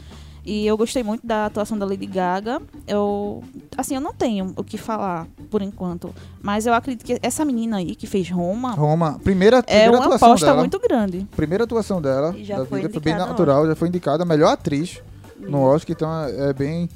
E 0.45 0.67
eu 0.67 0.75
gostei 0.75 1.03
muito 1.03 1.25
da 1.25 1.45
atuação 1.45 1.77
da 1.77 1.85
Lady 1.85 2.05
Gaga. 2.05 2.61
Eu, 2.87 3.43
assim, 3.77 3.95
eu 3.95 4.01
não 4.01 4.13
tenho 4.13 4.53
o 4.57 4.63
que 4.63 4.77
falar 4.77 5.25
por 5.49 5.61
enquanto, 5.61 6.13
mas 6.41 6.65
eu 6.65 6.73
acredito 6.73 7.05
que 7.05 7.17
essa 7.21 7.45
menina 7.45 7.77
aí 7.77 7.95
que 7.95 8.05
fez 8.07 8.29
Roma 8.29 8.71
Roma, 8.71 9.19
primeira, 9.23 9.59
é 9.59 9.61
primeira 9.61 9.91
uma 9.91 10.05
atuação 10.05 10.27
aposta 10.29 10.45
dela. 10.47 10.57
muito 10.59 10.79
grande. 10.79 11.27
Primeira 11.35 11.63
atuação 11.63 12.01
dela 12.01 12.33
E 12.35 12.43
já 12.43 12.57
da 12.59 12.65
foi 12.65 12.81
vida, 12.81 12.91
foi 12.91 13.01
bem 13.01 13.15
natural, 13.15 13.65
já 13.67 13.75
foi 13.75 13.87
indicada 13.87 14.23
a 14.23 14.25
melhor 14.25 14.51
atriz 14.53 15.01
no. 15.39 15.61
Oscar, 15.61 15.95
então 15.95 16.11
é 16.25 16.49
é 16.49 16.53
bem. 16.53 16.89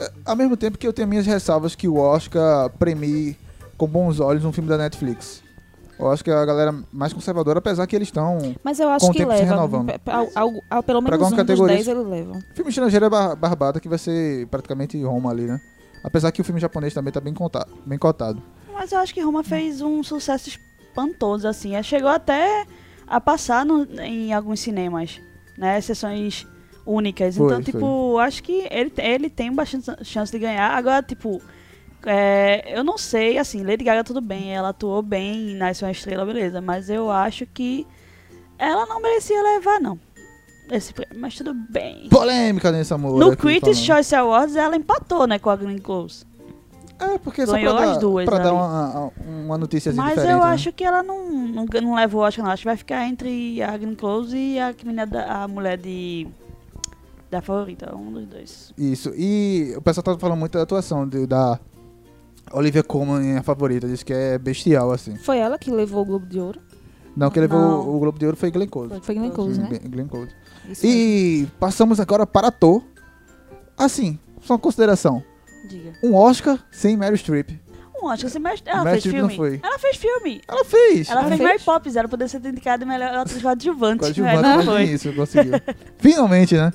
é, 0.00 0.10
ao 0.24 0.36
mesmo 0.36 0.56
tempo 0.56 0.76
que 0.76 0.86
eu 0.86 0.92
tenho 0.92 1.08
minhas 1.08 1.26
ressalvas 1.26 1.74
que 1.74 1.88
o 1.88 1.96
Oscar 1.96 2.68
premie 2.70 3.36
com 3.76 3.86
bons 3.86 4.20
olhos 4.20 4.44
um 4.44 4.52
filme 4.52 4.68
da 4.68 4.76
Netflix. 4.78 5.42
Eu 5.98 6.10
acho 6.10 6.24
que 6.24 6.30
é 6.30 6.34
a 6.34 6.44
galera 6.44 6.74
mais 6.92 7.12
conservadora, 7.12 7.60
apesar 7.60 7.86
que 7.86 7.94
eles 7.94 8.08
estão. 8.08 8.38
Mas 8.64 8.80
eu 8.80 8.88
acho 8.88 9.06
Com 9.06 9.12
o 9.12 9.14
que 9.14 9.24
leva. 9.24 9.44
renovando. 9.44 9.90
Ao, 10.06 10.28
ao- 10.34 10.62
ao- 10.68 10.82
pelo 10.82 11.00
menos 11.00 11.12
alguma 11.12 11.30
um 11.32 11.36
categoria- 11.36 11.76
dos 11.76 11.86
10 11.86 11.96
ele 11.98 12.08
leva. 12.08 12.38
Filme 12.54 12.68
estrangeiro 12.70 13.04
é 13.06 13.08
bar- 13.10 13.36
barbada, 13.36 13.78
que 13.78 13.88
vai 13.88 13.98
ser 13.98 14.46
praticamente 14.48 15.00
Roma 15.02 15.30
ali, 15.30 15.42
né? 15.46 15.60
Apesar 16.02 16.32
que 16.32 16.40
o 16.40 16.44
filme 16.44 16.60
japonês 16.60 16.92
também 16.92 17.12
tá 17.12 17.20
bem, 17.20 17.32
conta- 17.32 17.66
bem 17.86 17.98
cotado. 17.98 18.42
Mas 18.72 18.90
eu 18.92 18.98
acho 18.98 19.14
que 19.14 19.20
Roma 19.20 19.44
fez 19.44 19.80
um 19.80 20.02
sucesso 20.02 20.48
espantoso, 20.48 21.46
assim. 21.46 21.76
É, 21.76 21.82
Chegou 21.82 22.10
até 22.10 22.66
a 23.06 23.20
passar 23.20 23.64
no- 23.64 23.84
em 24.00 24.32
alguns 24.32 24.60
cinemas, 24.60 25.20
né? 25.56 25.80
Sessões 25.80 26.44
únicas. 26.84 27.36
Foi, 27.36 27.46
então, 27.46 27.62
tipo, 27.62 28.18
acho 28.18 28.42
que 28.42 28.66
ele, 28.70 28.92
ele 28.98 29.30
tem 29.30 29.52
bastante 29.54 29.90
chance 30.04 30.32
de 30.32 30.38
ganhar. 30.40 30.70
Agora, 30.72 31.02
tipo, 31.02 31.40
é, 32.06 32.64
eu 32.78 32.82
não 32.84 32.96
sei, 32.98 33.38
assim, 33.38 33.62
Lady 33.62 33.84
Gaga 33.84 34.04
tudo 34.04 34.20
bem, 34.20 34.54
ela 34.54 34.70
atuou 34.70 35.02
bem, 35.02 35.54
nasceu 35.54 35.86
uma 35.86 35.92
estrela, 35.92 36.24
beleza. 36.24 36.60
Mas 36.60 36.88
eu 36.90 37.10
acho 37.10 37.46
que 37.46 37.86
ela 38.58 38.86
não 38.86 39.00
merecia 39.00 39.40
levar, 39.42 39.80
não. 39.80 39.98
Esse 40.70 40.94
prêmio, 40.94 41.18
mas 41.20 41.34
tudo 41.34 41.52
bem. 41.52 42.08
Polêmica 42.08 42.72
nessa 42.72 42.96
moura. 42.96 43.24
No 43.24 43.32
aqui 43.32 43.42
Critics'. 43.42 43.78
Choice 43.84 44.14
Awards, 44.14 44.56
ela 44.56 44.76
empatou, 44.76 45.26
né, 45.26 45.38
com 45.38 45.50
a 45.50 45.56
Glenn 45.56 45.78
Close. 45.78 46.24
É, 46.98 47.18
porque 47.18 47.44
só 47.44 47.52
Ganhou 47.52 47.74
pra 47.74 47.84
as 47.86 47.94
dar, 47.94 47.98
duas 48.00 48.24
pra 48.24 48.38
dar 48.38 48.52
uma, 48.54 49.10
uma 49.26 49.58
notícia 49.58 49.92
Mas 49.92 50.16
eu 50.16 50.24
né? 50.24 50.32
acho 50.44 50.72
que 50.72 50.84
ela 50.84 51.02
não, 51.02 51.28
não, 51.28 51.66
não 51.82 51.94
leva 51.96 52.16
o 52.16 52.20
Oscar, 52.20 52.44
não. 52.44 52.52
Acho 52.52 52.62
que 52.62 52.68
vai 52.68 52.76
ficar 52.76 53.06
entre 53.06 53.60
a 53.62 53.76
Glenn 53.76 53.94
Close 53.96 54.36
e 54.36 54.58
a, 54.58 54.72
a 55.42 55.48
mulher 55.48 55.76
de. 55.76 56.26
Da 57.30 57.42
favorita, 57.42 57.94
um 57.96 58.12
dos 58.12 58.26
dois. 58.26 58.72
Isso. 58.78 59.12
E 59.16 59.74
o 59.76 59.82
pessoal 59.82 60.04
tá 60.04 60.16
falando 60.16 60.38
muito 60.38 60.52
da 60.56 60.62
atuação 60.62 61.06
de- 61.06 61.26
da 61.26 61.58
Olivia 62.52 62.82
Colman, 62.82 63.36
a 63.38 63.42
favorita. 63.42 63.86
Diz 63.88 64.02
que 64.02 64.12
é 64.12 64.38
bestial, 64.38 64.92
assim. 64.92 65.16
Foi 65.16 65.38
ela 65.38 65.58
que 65.58 65.70
levou 65.70 66.02
o 66.02 66.04
Globo 66.04 66.26
de 66.26 66.38
Ouro. 66.40 66.60
Não, 67.16 67.30
quem 67.30 67.42
levou 67.42 67.60
Não. 67.60 67.94
o 67.96 67.98
Globo 68.00 68.18
de 68.18 68.24
Ouro 68.26 68.36
foi 68.36 68.50
Glenn 68.50 68.66
Close. 68.68 69.00
Foi 69.02 69.14
Glenn 69.14 69.30
Close, 69.30 69.60
né? 69.60 69.68
Glenn- 69.88 70.08
Close. 70.08 70.30
Isso 70.68 70.84
mesmo. 70.86 71.00
E 71.00 71.48
passamos 71.60 72.00
agora 72.00 72.26
para 72.26 72.48
ator. 72.48 72.82
Assim, 73.76 74.18
só 74.40 74.54
uma 74.54 74.58
consideração. 74.58 75.22
Diga. 75.68 75.92
Um 76.02 76.14
Oscar 76.14 76.58
sem 76.70 76.96
Meryl 76.96 77.16
Streep. 77.16 77.50
Um 78.02 78.06
Oscar, 78.06 78.28
você 78.30 78.38
mexe. 78.38 78.62
Ela 78.66 78.84
Meryl 78.84 79.00
fez 79.00 79.04
Streep 79.04 79.22
não 79.22 79.28
filme? 79.30 79.58
foi. 79.60 79.60
Ela 79.68 79.78
fez 79.78 79.96
filme. 79.96 80.40
Ela 80.46 80.64
fez. 80.64 81.08
Ela 81.08 81.20
Ela 81.20 81.28
fez 81.28 81.38
fez? 81.38 81.50
Mary 81.50 81.62
Poppins, 81.64 81.96
ela 81.96 82.08
poderia 82.08 82.28
ser 82.28 82.44
indicada 82.44 82.84
melhor 82.84 83.14
atriz 83.14 83.40
coadjuvante. 83.42 84.00
Coadjuvante, 84.00 84.34
mas 84.36 84.42
não 84.42 84.56
mas 84.56 84.64
foi. 84.66 84.82
isso, 84.84 85.12
conseguiu. 85.14 85.54
Finalmente, 85.98 86.54
né? 86.56 86.72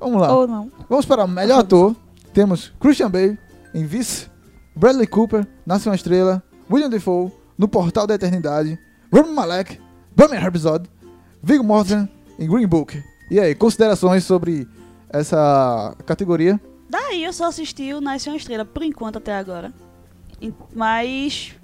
Vamos 0.00 0.20
lá. 0.20 0.36
Ou 0.36 0.46
não. 0.46 0.70
Vamos 0.88 1.06
para 1.06 1.24
o 1.24 1.28
melhor 1.28 1.60
ator. 1.60 1.94
Temos 2.34 2.72
Christian 2.80 3.10
Bale 3.10 3.38
em 3.72 3.84
Vice, 3.86 4.28
Bradley 4.76 5.06
Cooper, 5.06 5.46
Nasce 5.64 5.88
uma 5.88 5.94
Estrela, 5.94 6.42
William 6.70 6.90
Defoe, 6.90 7.32
No 7.56 7.66
Portal 7.66 8.06
da 8.06 8.14
Eternidade, 8.14 8.78
Rami 9.12 9.30
Malek, 9.32 9.80
Bohemian 10.14 10.40
Rhapsody, 10.40 10.88
Viggo 11.42 11.64
Mortensen 11.64 12.08
em 12.38 12.46
Green 12.46 12.66
Book. 12.66 13.02
E 13.30 13.40
aí, 13.40 13.54
considerações 13.54 14.24
sobre 14.24 14.68
essa 15.08 15.94
categoria? 16.04 16.60
Daí 16.88 17.24
eu 17.24 17.32
só 17.32 17.46
assisti 17.46 17.92
o 17.94 18.00
Nasce 18.00 18.28
uma 18.28 18.36
Estrela, 18.36 18.64
por 18.64 18.82
enquanto 18.82 19.16
até 19.16 19.34
agora. 19.34 19.72
Mas 20.74 21.54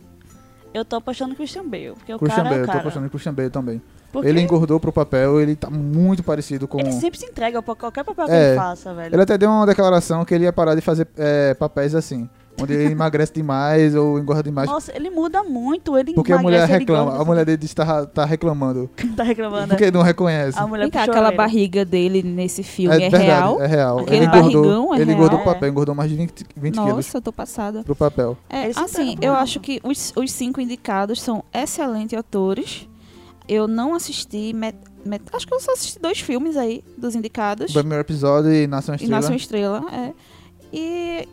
eu 0.73 0.85
tô 0.85 0.97
apostando 0.97 1.35
Christian 1.35 1.65
Bale. 1.69 1.93
Porque 1.95 2.15
o 2.15 2.19
Christian 2.19 2.37
cara 2.45 2.49
Bale, 2.49 2.55
é 2.57 2.59
o 2.59 2.63
eu 2.63 2.67
tô 2.67 2.73
cara. 2.73 2.81
apostando 2.81 3.11
Christian 3.11 3.35
Bale 3.35 3.51
também. 3.51 3.83
Porque 4.11 4.29
Ele 4.29 4.41
engordou 4.43 4.79
pro 4.79 4.93
papel, 4.93 5.41
ele 5.41 5.57
tá 5.57 5.71
muito 5.71 6.23
parecido 6.23 6.69
com... 6.69 6.79
ele 6.79 6.93
sempre 6.93 7.19
se 7.19 7.25
entrega 7.25 7.63
pra 7.63 7.75
qualquer 7.75 8.05
papel 8.05 8.27
que 8.27 8.33
É. 8.33 8.49
ele 8.51 8.57
faça, 8.59 8.93
velho. 8.93 9.15
Ele 9.15 9.23
até 9.23 9.39
deu 9.39 9.49
uma 9.49 9.65
declaração 9.65 10.23
que 10.25 10.35
ele 10.35 10.45
ia 10.45 10.53
parar 10.53 10.75
de 10.75 10.83
fazer 10.83 11.09
é, 11.17 11.55
papéis 11.55 11.95
assim. 11.95 12.29
Onde 12.63 12.73
ele 12.75 12.93
emagrece 12.93 13.33
demais 13.33 13.95
ou 13.95 14.19
engorda 14.19 14.43
demais. 14.43 14.69
Nossa, 14.69 14.95
ele 14.95 15.11
muda 15.11 15.43
muito, 15.43 15.97
ele 15.97 16.13
Porque 16.15 16.33
a 16.33 16.39
mulher 16.39 16.59
emagrece, 16.59 16.79
reclama, 16.81 17.21
a 17.21 17.25
mulher 17.25 17.45
dele 17.45 17.65
está 17.65 18.07
tá 18.07 18.25
reclamando. 18.25 18.89
tá 19.17 19.23
reclamando. 19.23 19.69
Porque 19.69 19.91
não 19.91 20.03
reconhece. 20.03 20.59
A 20.59 20.67
mulher 20.67 20.91
cá, 20.91 21.05
aquela 21.05 21.33
barriga 21.33 21.85
dele 21.85 22.23
nesse 22.23 22.63
filme 22.63 22.95
é, 22.97 22.99
verdade, 23.11 23.25
real? 23.25 23.63
é 23.63 23.67
real. 23.67 23.99
Aquele 24.01 24.17
ele 24.17 24.25
engordou, 24.27 24.43
barrigão 24.63 24.95
é 24.95 24.97
ele 24.97 25.05
real? 25.05 25.17
engordou 25.17 25.39
o 25.39 25.43
É. 25.43 25.45
papel, 25.45 25.69
engordou 25.69 25.95
mais 25.95 26.11
de 26.11 26.17
20, 26.17 26.33
20 26.57 26.75
quilos 26.75 26.89
Nossa, 26.97 27.17
eu 27.19 27.23
tô 27.23 27.33
passada. 27.33 27.83
pro 27.85 27.97
papel. 27.97 28.37
É, 28.49 28.71
assim, 28.77 29.17
eu 29.21 29.35
acho 29.35 29.61
que 29.61 29.81
os, 29.85 30.13
os 30.17 30.31
cinco 30.33 30.61
indicados 30.61 31.21
são 31.21 31.45
excelentes 31.53 32.19
atores. 32.19 32.89
Eu 33.49 33.67
não 33.67 33.95
assisti. 33.95 34.53
met- 34.55 34.77
met- 35.05 35.25
acho 35.33 35.47
que 35.47 35.53
eu 35.53 35.59
só 35.61 35.73
assisti 35.73 35.99
dois 35.99 36.21
filmes 36.21 36.57
aí 36.57 36.83
dos 36.97 37.15
indicados. 37.17 37.71
O 37.71 37.79
primeiro 37.79 38.03
episódio 38.03 38.53
e 38.55 38.67
Nasce 38.69 38.89
uma 38.91 38.95
E 38.95 38.97
Estrela. 38.97 39.17
Nasce 39.17 39.31
uma 39.33 39.37
Estrela, 39.37 39.85
é. 39.93 40.13
E. 40.73 41.29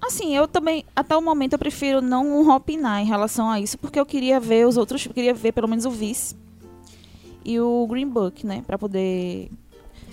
Assim, 0.00 0.34
eu 0.34 0.46
também, 0.46 0.84
até 0.94 1.16
o 1.16 1.20
momento, 1.20 1.54
eu 1.54 1.58
prefiro 1.58 2.00
não 2.00 2.48
opinar 2.54 3.00
em 3.00 3.06
relação 3.06 3.50
a 3.50 3.60
isso, 3.60 3.76
porque 3.78 3.98
eu 3.98 4.06
queria 4.06 4.38
ver 4.38 4.66
os 4.66 4.76
outros, 4.76 5.04
eu 5.04 5.12
queria 5.12 5.34
ver 5.34 5.52
pelo 5.52 5.68
menos 5.68 5.84
o 5.84 5.90
Vice 5.90 6.36
e 7.44 7.58
o 7.58 7.86
Green 7.88 8.08
Book, 8.08 8.46
né? 8.46 8.62
Pra 8.66 8.78
poder. 8.78 9.50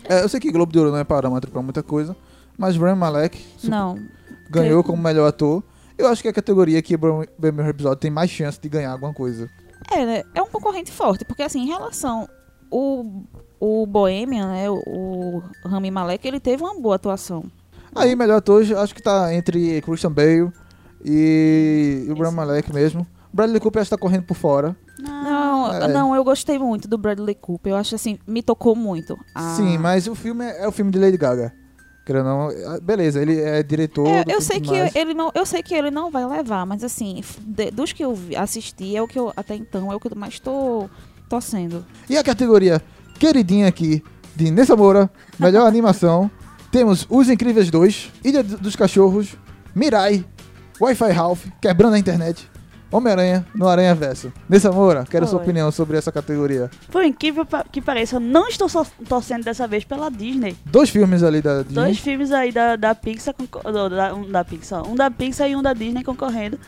É, 0.06 0.24
eu 0.24 0.30
sei 0.30 0.40
que 0.40 0.52
Globo 0.52 0.72
de 0.72 0.80
Ouro 0.80 0.92
não 0.92 0.98
é 0.98 1.04
parâmetro 1.04 1.52
pra 1.52 1.62
muita 1.62 1.84
coisa, 1.84 2.16
mas 2.58 2.78
Rami 2.78 2.98
Malek 2.98 3.46
Não. 3.64 4.00
ganhou 4.50 4.84
como 4.84 5.02
melhor 5.02 5.28
ator. 5.28 5.62
Eu 5.98 6.08
acho 6.08 6.22
que 6.22 6.28
é 6.28 6.32
a 6.32 6.34
categoria 6.34 6.82
que 6.82 6.96
o 6.96 7.26
primeiro 7.40 7.70
episódio 7.70 7.98
tem 7.98 8.12
mais 8.12 8.30
chance 8.30 8.60
de 8.60 8.70
ganhar 8.70 8.92
alguma 8.92 9.14
coisa. 9.14 9.50
É, 9.92 10.06
né? 10.06 10.24
É 10.34 10.42
um 10.42 10.48
concorrente 10.48 10.92
forte, 10.92 11.26
porque 11.26 11.44
assim, 11.44 11.64
em 11.64 11.68
relação. 11.68 12.28
O, 12.72 13.24
o 13.60 13.86
Bohemian, 13.86 14.48
né? 14.48 14.70
O, 14.70 15.44
o 15.64 15.68
Rami 15.68 15.92
Malek, 15.92 16.28
ele 16.28 16.40
teve 16.40 16.64
uma 16.64 16.80
boa 16.80 16.96
atuação. 16.96 17.44
Aí, 17.96 18.16
melhor 18.16 18.38
ator, 18.38 18.64
acho 18.78 18.94
que 18.94 19.02
tá 19.02 19.34
entre 19.34 19.82
Christian 19.82 20.12
Bale 20.12 20.52
e 21.04 22.06
o 22.10 22.14
Rami 22.14 22.24
Esse. 22.28 22.36
Malek 22.36 22.74
mesmo. 22.74 23.08
Bradley 23.34 23.60
Cooper 23.60 23.82
acho 23.82 23.90
que 23.90 23.96
tá 23.96 24.00
correndo 24.02 24.24
por 24.24 24.36
fora. 24.36 24.76
Não, 25.00 25.74
É. 25.74 25.88
não, 25.90 26.16
eu 26.16 26.24
gostei 26.24 26.58
muito 26.58 26.88
do 26.88 26.98
Bradley 26.98 27.36
Cooper. 27.36 27.74
Eu 27.74 27.78
acho 27.78 27.96
assim, 27.96 28.18
me 28.26 28.42
tocou 28.42 28.76
muito. 28.76 29.18
Ah. 29.34 29.56
Sim, 29.56 29.78
mas 29.78 30.08
o 30.08 30.16
filme 30.16 30.46
é, 30.46 30.64
é 30.64 30.68
o 30.68 30.72
filme 30.72 30.92
de 30.92 30.98
Lady 31.00 31.18
Gaga. 31.18 31.54
Querendo 32.06 32.26
não, 32.26 32.52
é- 32.52 32.80
beleza, 32.80 33.22
ele 33.22 33.40
é 33.42 33.62
diretor. 33.64 34.08
É, 34.08 34.24
eu 34.28 34.40
sei 34.40 34.62
que 34.62 34.70
mais. 34.78 34.96
ele 34.96 35.14
não, 35.14 35.32
eu 35.34 35.46
sei 35.46 35.64
que 35.64 35.74
ele 35.74 35.90
não 35.90 36.12
vai 36.12 36.24
levar, 36.26 36.66
mas 36.66 36.84
assim, 36.84 37.22
de- 37.42 37.72
dos 37.72 37.92
que 37.92 38.06
eu 38.06 38.18
assisti, 38.38 38.96
é 38.96 39.02
o 39.02 39.08
que 39.08 39.18
eu 39.18 39.34
até 39.36 39.56
então 39.56 39.92
é 39.92 39.96
o 39.96 40.00
que 40.00 40.08
eu 40.08 40.16
mais 40.16 40.40
tô 40.40 40.88
torcendo. 41.28 41.84
E 42.10 42.16
a 42.18 42.24
categoria 42.24 42.80
queridinha 43.20 43.68
aqui 43.68 44.04
de 44.36 44.52
Nessa 44.52 44.76
Moura, 44.76 45.10
melhor 45.40 45.66
animação, 45.68 46.30
temos 46.76 47.08
Os 47.10 47.30
Incríveis 47.30 47.72
2, 47.72 48.12
Ilha 48.22 48.44
do- 48.44 48.58
dos 48.58 48.76
Cachorros, 48.76 49.38
Mirai, 49.74 50.26
Wi-Fi 50.82 51.10
Ralph, 51.14 51.46
Quebrando 51.62 51.96
a 51.96 51.98
Internet, 51.98 52.50
Homem-Aranha 52.92 53.48
no 53.56 53.66
Aranha 53.66 53.96
Verso. 53.96 54.30
Nessa 54.50 54.74
Moura, 54.74 55.06
quero 55.10 55.24
a 55.24 55.28
sua 55.28 55.40
Oi. 55.40 55.44
opinião 55.46 55.72
sobre 55.72 55.98
essa 55.98 56.12
categoria. 56.12 56.70
Por 56.92 57.06
incrível 57.06 57.48
que 57.72 57.82
pareça, 57.82 58.18
eu 58.18 58.20
não 58.20 58.50
estou 58.50 58.68
só 58.68 58.86
torcendo 59.08 59.46
dessa 59.46 59.66
vez 59.66 59.86
pela 59.86 60.12
Disney. 60.12 60.54
Dois 60.66 60.90
filmes 60.90 61.24
ali 61.24 61.42
da 61.42 61.60
Disney. 61.62 61.76
Dois 61.76 61.98
filmes 61.98 62.34
aí 62.34 62.52
da, 62.52 62.76
da 62.76 62.94
Pixar, 62.94 63.34
da, 63.90 64.14
um 64.14 64.30
da 64.30 64.44
Pixar, 64.44 64.86
um 64.86 64.96
da 64.96 65.10
Pixar 65.10 65.50
e 65.50 65.56
um 65.56 65.62
da 65.62 65.72
Disney 65.72 66.04
concorrendo. 66.04 66.60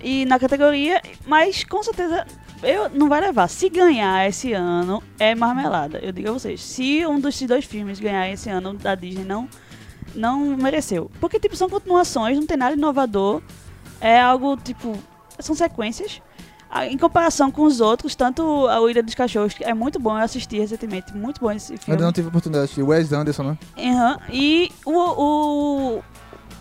E 0.00 0.24
na 0.26 0.38
categoria, 0.38 1.02
mas 1.26 1.64
com 1.64 1.82
certeza 1.82 2.24
eu 2.62 2.88
não 2.90 3.08
vai 3.08 3.20
levar. 3.20 3.48
Se 3.48 3.68
ganhar 3.68 4.28
esse 4.28 4.52
ano, 4.52 5.02
é 5.18 5.34
marmelada. 5.34 5.98
Eu 5.98 6.12
digo 6.12 6.28
a 6.28 6.32
vocês. 6.32 6.62
Se 6.62 7.04
um 7.06 7.18
dos 7.18 7.40
dois 7.42 7.64
filmes 7.64 7.98
ganhar 7.98 8.28
esse 8.30 8.48
ano 8.48 8.74
da 8.74 8.94
Disney, 8.94 9.24
não, 9.24 9.48
não 10.14 10.56
mereceu. 10.56 11.10
Porque, 11.20 11.38
tipo, 11.40 11.56
são 11.56 11.68
continuações, 11.68 12.38
não 12.38 12.46
tem 12.46 12.56
nada 12.56 12.74
inovador. 12.74 13.42
É 14.00 14.20
algo, 14.20 14.56
tipo, 14.56 14.96
são 15.38 15.54
sequências. 15.54 16.20
Em 16.88 16.96
comparação 16.96 17.50
com 17.50 17.62
os 17.62 17.80
outros, 17.80 18.14
tanto 18.14 18.68
a 18.68 18.78
Ilha 18.88 19.02
dos 19.02 19.14
Cachorros, 19.14 19.54
que 19.54 19.64
é 19.64 19.74
muito 19.74 19.98
bom, 19.98 20.16
eu 20.16 20.22
assisti 20.22 20.56
recentemente, 20.56 21.12
muito 21.16 21.40
bom 21.40 21.50
esse 21.50 21.76
filme. 21.76 21.82
Ainda 21.88 22.04
não 22.04 22.12
tive 22.12 22.28
oportunidade 22.28 22.66
de 22.66 22.72
assistir. 22.72 22.82
Wes 22.84 23.12
Anderson, 23.12 23.42
né? 23.42 23.58
Aham. 23.76 24.18
E 24.30 24.70
o, 24.86 24.92
o, 24.92 26.02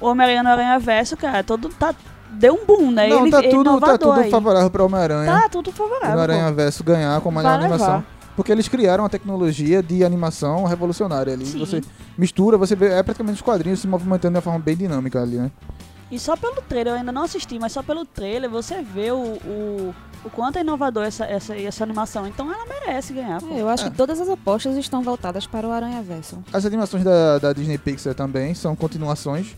o 0.01 0.05
Homem-Aranha 0.07 0.41
no 0.41 0.49
Aranha 0.49 0.79
Verso, 0.79 1.15
cara, 1.15 1.43
todo 1.43 1.69
tá. 1.69 1.93
Deu 2.31 2.53
um 2.53 2.65
boom, 2.65 2.91
né? 2.91 3.07
não, 3.07 3.21
ele, 3.21 3.31
tá 3.31 3.39
ele 3.39 3.49
tudo, 3.49 3.79
tá 3.79 3.97
tudo 3.97 4.19
aí. 4.19 4.29
favorável 4.29 4.69
pra 4.69 4.83
Homem-Aranha. 4.83 5.31
Tá 5.41 5.49
tudo 5.49 5.71
favorável. 5.71 6.15
no 6.15 6.21
Aranha 6.21 6.47
pô. 6.49 6.53
Verso 6.55 6.83
ganhar 6.83 7.19
com 7.21 7.29
a 7.29 7.31
melhor 7.31 7.59
animação. 7.59 7.87
levar. 7.87 8.05
Porque 8.35 8.51
eles 8.51 8.67
criaram 8.69 9.03
uma 9.03 9.09
tecnologia 9.09 9.83
de 9.83 10.03
animação 10.03 10.63
revolucionária 10.63 11.33
ali. 11.33 11.45
Sim. 11.45 11.59
Você 11.59 11.81
mistura, 12.17 12.57
você 12.57 12.75
vê, 12.75 12.87
é 12.93 13.03
praticamente 13.03 13.35
os 13.35 13.41
quadrinhos 13.41 13.79
se 13.81 13.87
movimentando 13.87 14.33
de 14.33 14.37
uma 14.37 14.41
forma 14.41 14.59
bem 14.59 14.77
dinâmica 14.77 15.21
ali, 15.21 15.37
né? 15.37 15.51
E 16.11 16.17
só 16.17 16.35
pelo 16.37 16.55
trailer, 16.61 16.93
eu 16.93 16.97
ainda 16.97 17.11
não 17.11 17.23
assisti, 17.23 17.59
mas 17.59 17.71
só 17.73 17.83
pelo 17.83 18.03
trailer 18.05 18.49
você 18.49 18.81
vê 18.81 19.11
o, 19.11 19.17
o, 19.17 19.95
o 20.25 20.29
quanto 20.31 20.57
é 20.57 20.61
inovador 20.61 21.03
essa, 21.03 21.25
essa, 21.25 21.55
essa 21.55 21.83
animação. 21.83 22.25
Então 22.25 22.51
ela 22.51 22.65
merece 22.65 23.13
ganhar, 23.13 23.41
pô. 23.41 23.53
É, 23.53 23.61
eu 23.61 23.67
acho 23.69 23.85
É. 23.85 23.89
que 23.89 23.95
todas 23.97 24.19
as 24.21 24.29
apostas 24.29 24.75
estão 24.77 25.03
voltadas 25.03 25.45
para 25.45 25.67
o 25.67 25.71
Aranha 25.71 26.01
Verso. 26.01 26.39
As 26.53 26.65
animações 26.65 27.03
da, 27.03 27.37
da 27.39 27.51
Disney 27.53 27.77
Pixar 27.77 28.15
também 28.15 28.53
são 28.55 28.75
continuações. 28.75 29.55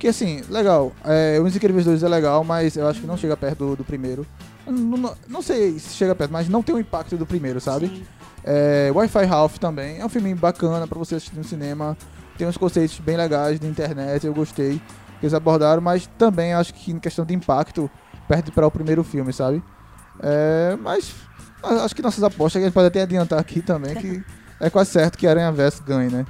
Que 0.00 0.08
assim, 0.08 0.42
legal. 0.48 0.92
É, 1.04 1.38
Os 1.40 1.54
Incríveis 1.54 1.84
2 1.84 2.02
é 2.02 2.08
legal, 2.08 2.42
mas 2.42 2.74
eu 2.76 2.88
acho 2.88 3.00
que 3.02 3.06
não 3.06 3.16
chega 3.16 3.36
perto 3.36 3.58
do, 3.58 3.76
do 3.76 3.84
primeiro. 3.84 4.26
Não, 4.66 4.72
não- 4.96 5.14
não 5.28 5.42
sei 5.42 5.78
se 5.78 5.94
chega 5.94 6.14
perto, 6.14 6.30
mas 6.32 6.48
não 6.48 6.62
tem 6.62 6.74
o 6.74 6.78
impacto 6.80 7.16
do 7.16 7.26
primeiro, 7.26 7.60
sabe? 7.60 7.88
Sim. 7.88 8.02
É, 8.42 8.90
Wi-Fi 8.94 9.24
Ralph 9.26 9.58
também 9.58 10.00
é 10.00 10.04
um 10.04 10.08
filme 10.08 10.34
bacana 10.34 10.86
pra 10.86 10.98
você 10.98 11.16
assistir 11.16 11.36
no 11.36 11.44
cinema. 11.44 11.96
Tem 12.38 12.46
uns 12.48 12.56
conceitos 12.56 12.98
bem 12.98 13.16
legais 13.16 13.60
de 13.60 13.66
internet, 13.66 14.26
eu 14.26 14.32
gostei 14.32 14.80
que 15.20 15.26
eles 15.26 15.34
abordaram, 15.34 15.82
mas 15.82 16.08
também 16.18 16.54
acho 16.54 16.72
que 16.72 16.90
em 16.90 16.98
questão 16.98 17.24
de 17.26 17.34
impacto 17.34 17.90
perde 18.26 18.50
para 18.50 18.66
o 18.66 18.70
primeiro 18.70 19.04
filme, 19.04 19.32
sabe? 19.34 19.62
É, 20.22 20.78
mas 20.80 21.12
acho 21.62 21.94
que 21.94 22.00
nossas 22.00 22.24
apostas 22.24 22.62
a 22.62 22.64
gente 22.64 22.72
pode 22.72 22.86
até 22.86 23.02
adiantar 23.02 23.38
aqui 23.38 23.60
também 23.60 23.94
que 23.94 24.22
é 24.58 24.70
quase 24.70 24.90
certo 24.90 25.18
que 25.18 25.26
Aranha 25.26 25.52
Verso 25.52 25.82
ganhe, 25.82 26.08
né? 26.10 26.24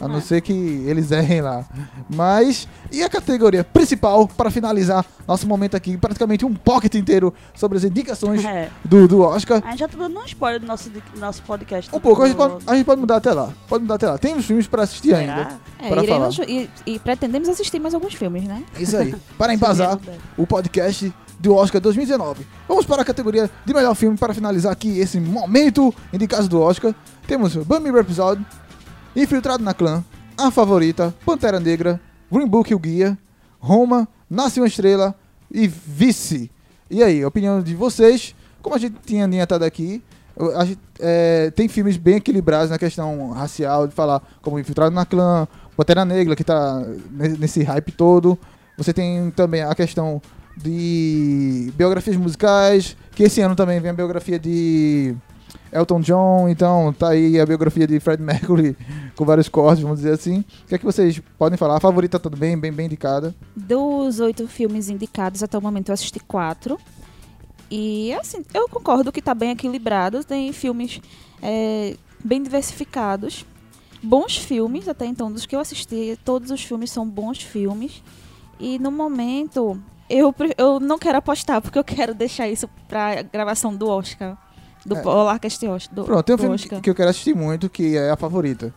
A 0.00 0.08
não 0.08 0.16
É. 0.16 0.20
ser 0.20 0.40
que 0.40 0.52
eles 0.52 1.10
errem 1.10 1.40
lá. 1.40 1.64
Mas, 2.08 2.66
e 2.90 3.02
a 3.02 3.08
categoria 3.08 3.62
principal, 3.62 4.26
para 4.26 4.50
finalizar 4.50 5.04
nosso 5.26 5.46
momento 5.46 5.76
aqui, 5.76 5.96
praticamente 5.96 6.44
um 6.44 6.52
pocket 6.54 6.94
inteiro 6.94 7.32
sobre 7.54 7.78
as 7.78 7.84
indicações 7.84 8.44
É. 8.44 8.70
do, 8.84 9.06
do 9.06 9.20
Oscar. 9.22 9.62
A 9.64 9.70
gente 9.70 9.80
já 9.80 9.88
tá 9.88 9.96
dando 9.96 10.18
um 10.18 10.24
spoiler 10.24 10.60
do 10.60 10.66
nosso, 10.66 10.90
do 10.90 11.02
nosso 11.18 11.42
podcast. 11.42 11.94
Um 11.94 12.00
pouco, 12.00 12.22
a 12.22 12.26
gente, 12.26 12.36
pode, 12.36 12.64
a 12.66 12.74
gente 12.74 12.84
pode 12.84 13.00
mudar 13.00 13.16
até 13.16 13.32
lá. 13.32 13.52
Pode 13.68 13.82
mudar 13.82 13.94
até 13.94 14.06
lá. 14.08 14.18
Temos 14.18 14.44
filmes 14.44 14.66
para 14.66 14.82
assistir 14.82 15.14
ainda. 15.14 15.34
Será? 15.34 15.58
É, 15.78 15.88
Para 15.88 16.02
iremos, 16.02 16.38
e, 16.46 16.68
e 16.86 16.98
pretendemos 16.98 17.48
assistir 17.48 17.78
mais 17.78 17.94
alguns 17.94 18.14
filmes, 18.14 18.44
né? 18.44 18.64
Isso 18.78 18.96
aí. 18.96 19.14
Para 19.38 19.54
embasar 19.54 19.98
o 20.36 20.46
podcast 20.46 21.12
do 21.38 21.54
Oscar 21.54 21.80
2019. 21.80 22.46
Vamos 22.66 22.86
para 22.86 23.02
a 23.02 23.04
categoria 23.04 23.50
de 23.66 23.74
melhor 23.74 23.94
filme 23.94 24.16
para 24.16 24.32
finalizar 24.32 24.72
aqui 24.72 24.98
esse 24.98 25.20
momento 25.20 25.94
indicados 26.12 26.48
do 26.48 26.58
Oscar. 26.60 26.94
Temos 27.26 27.54
Bummy 27.56 27.90
Episode, 27.98 28.44
Infiltrado 29.14 29.62
na 29.62 29.72
Clã, 29.74 30.04
A 30.36 30.50
Favorita, 30.50 31.14
Pantera 31.24 31.60
Negra, 31.60 32.00
Green 32.30 32.46
Book 32.46 32.74
o 32.74 32.78
Guia, 32.78 33.16
Roma, 33.58 34.08
Nasce 34.28 34.60
uma 34.60 34.66
Estrela 34.66 35.14
e 35.50 35.68
Vice. 35.68 36.50
E 36.90 37.02
aí, 37.02 37.22
a 37.22 37.28
opinião 37.28 37.62
de 37.62 37.74
vocês? 37.74 38.34
Como 38.60 38.74
a 38.74 38.78
gente 38.78 38.96
tinha 39.04 39.24
adiantado 39.24 39.64
aqui, 39.64 40.02
gente, 40.66 40.78
é, 40.98 41.50
tem 41.52 41.68
filmes 41.68 41.96
bem 41.96 42.16
equilibrados 42.16 42.70
na 42.70 42.78
questão 42.78 43.30
racial, 43.30 43.86
de 43.86 43.94
falar 43.94 44.20
como 44.42 44.58
Infiltrado 44.58 44.94
na 44.94 45.06
Clã, 45.06 45.46
Pantera 45.76 46.04
Negra, 46.04 46.34
que 46.34 46.42
tá 46.44 46.82
ne- 47.10 47.36
nesse 47.38 47.62
hype 47.62 47.92
todo. 47.92 48.38
Você 48.76 48.92
tem 48.92 49.30
também 49.30 49.62
a 49.62 49.74
questão 49.74 50.20
de 50.56 51.72
biografias 51.76 52.16
musicais, 52.16 52.96
que 53.12 53.22
esse 53.22 53.40
ano 53.40 53.54
também 53.54 53.78
vem 53.80 53.90
a 53.90 53.94
biografia 53.94 54.38
de 54.38 55.14
Elton 55.72 56.00
John, 56.00 56.48
então 56.48 56.92
tá 56.92 57.08
aí 57.10 57.38
a 57.40 57.46
biografia 57.46 57.86
de 57.86 57.98
Fred 58.00 58.22
Mercury 58.22 58.76
com 59.16 59.24
vários 59.24 59.48
cortes, 59.48 59.82
vamos 59.82 59.98
dizer 59.98 60.12
assim. 60.12 60.40
O 60.40 60.66
que 60.68 60.74
é 60.74 60.78
que 60.78 60.84
vocês 60.84 61.20
podem 61.38 61.56
falar? 61.56 61.76
A 61.76 61.80
favorita 61.80 62.18
tudo 62.18 62.36
bem, 62.36 62.58
bem, 62.58 62.72
bem 62.72 62.86
indicada. 62.86 63.34
Dos 63.56 64.20
oito 64.20 64.46
filmes 64.48 64.88
indicados 64.88 65.42
até 65.42 65.56
o 65.56 65.62
momento, 65.62 65.88
eu 65.90 65.94
assisti 65.94 66.20
quatro. 66.20 66.78
E, 67.70 68.12
assim, 68.14 68.44
eu 68.52 68.68
concordo 68.68 69.10
que 69.10 69.22
tá 69.22 69.34
bem 69.34 69.50
equilibrado. 69.50 70.22
Tem 70.22 70.52
filmes 70.52 71.00
é, 71.42 71.96
bem 72.22 72.42
diversificados. 72.42 73.44
Bons 74.02 74.36
filmes, 74.36 74.86
até 74.86 75.06
então, 75.06 75.32
dos 75.32 75.46
que 75.46 75.56
eu 75.56 75.60
assisti, 75.60 76.18
todos 76.24 76.50
os 76.50 76.62
filmes 76.62 76.90
são 76.90 77.08
bons 77.08 77.42
filmes. 77.42 78.02
E, 78.60 78.78
no 78.78 78.92
momento, 78.92 79.80
eu, 80.10 80.34
eu 80.58 80.78
não 80.78 80.98
quero 80.98 81.18
apostar, 81.18 81.62
porque 81.62 81.78
eu 81.78 81.84
quero 81.84 82.14
deixar 82.14 82.48
isso 82.48 82.68
pra 82.86 83.22
gravação 83.22 83.74
do 83.74 83.88
Oscar. 83.88 84.36
Do 84.84 84.96
É. 84.96 85.00
Polarcast 85.00 85.66
Oscar. 85.66 85.94
Do, 85.94 86.04
Pronto, 86.04 86.22
tem 86.22 86.34
um 86.34 86.38
filme 86.38 86.54
Oscar. 86.56 86.80
que 86.82 86.90
eu 86.90 86.94
quero 86.94 87.08
assistir 87.08 87.34
muito, 87.34 87.70
que 87.70 87.96
é 87.96 88.10
a 88.10 88.16
favorita. 88.16 88.74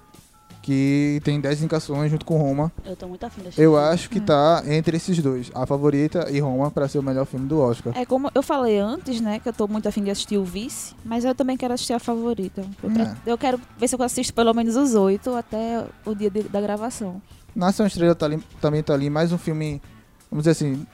Que 0.67 1.21
tem 1.23 1.39
10 1.39 1.59
indicações 1.61 2.11
junto 2.11 2.25
com 2.25 2.37
Roma. 2.37 2.69
Eu 2.85 2.93
tô 2.93 3.07
muito 3.07 3.25
afim 3.25 3.41
desse 3.41 3.57
Eu 3.61 3.71
filme. 3.75 3.87
acho 3.87 4.09
que 4.09 4.19
tá 4.19 4.61
entre 4.67 4.97
esses 4.97 5.17
dois, 5.23 5.49
a 5.55 5.65
favorita 5.65 6.29
e 6.29 6.41
Roma, 6.41 6.69
pra 6.69 6.89
ser 6.89 6.99
o 6.99 7.01
melhor 7.01 7.25
filme 7.25 7.47
do 7.47 7.57
Oscar. 7.61 7.97
É 7.97 8.05
como 8.05 8.29
eu 8.35 8.43
falei 8.43 8.77
antes, 8.77 9.21
né? 9.21 9.39
Que 9.39 9.47
eu 9.47 9.53
tô 9.53 9.65
muito 9.65 9.87
afim 9.87 10.03
de 10.03 10.09
assistir 10.11 10.37
o 10.37 10.43
Vice, 10.43 10.93
mas 11.05 11.23
eu 11.23 11.33
também 11.33 11.55
quero 11.55 11.73
assistir 11.73 11.93
a 11.93 11.99
favorita. 11.99 12.65
Eu, 12.83 12.91
pre- 12.91 13.01
É. 13.01 13.15
eu 13.25 13.37
quero 13.37 13.61
ver 13.79 13.87
se 13.87 13.95
eu 13.95 14.03
assisto 14.03 14.33
pelo 14.33 14.53
menos 14.53 14.75
os 14.75 14.93
oito 14.93 15.33
até 15.35 15.85
o 16.05 16.13
dia 16.13 16.29
de- 16.29 16.43
da 16.43 16.59
gravação. 16.59 17.21
Nasce 17.55 17.81
uma 17.81 17.87
Estrela 17.87 18.13
tá 18.13 18.25
ali- 18.25 18.43
também 18.59 18.83
tá 18.83 18.93
ali, 18.93 19.09
mais 19.09 19.31
um 19.31 19.37
filme, 19.37 19.81
vamos 20.29 20.43
dizer 20.43 20.51
assim, 20.51 20.85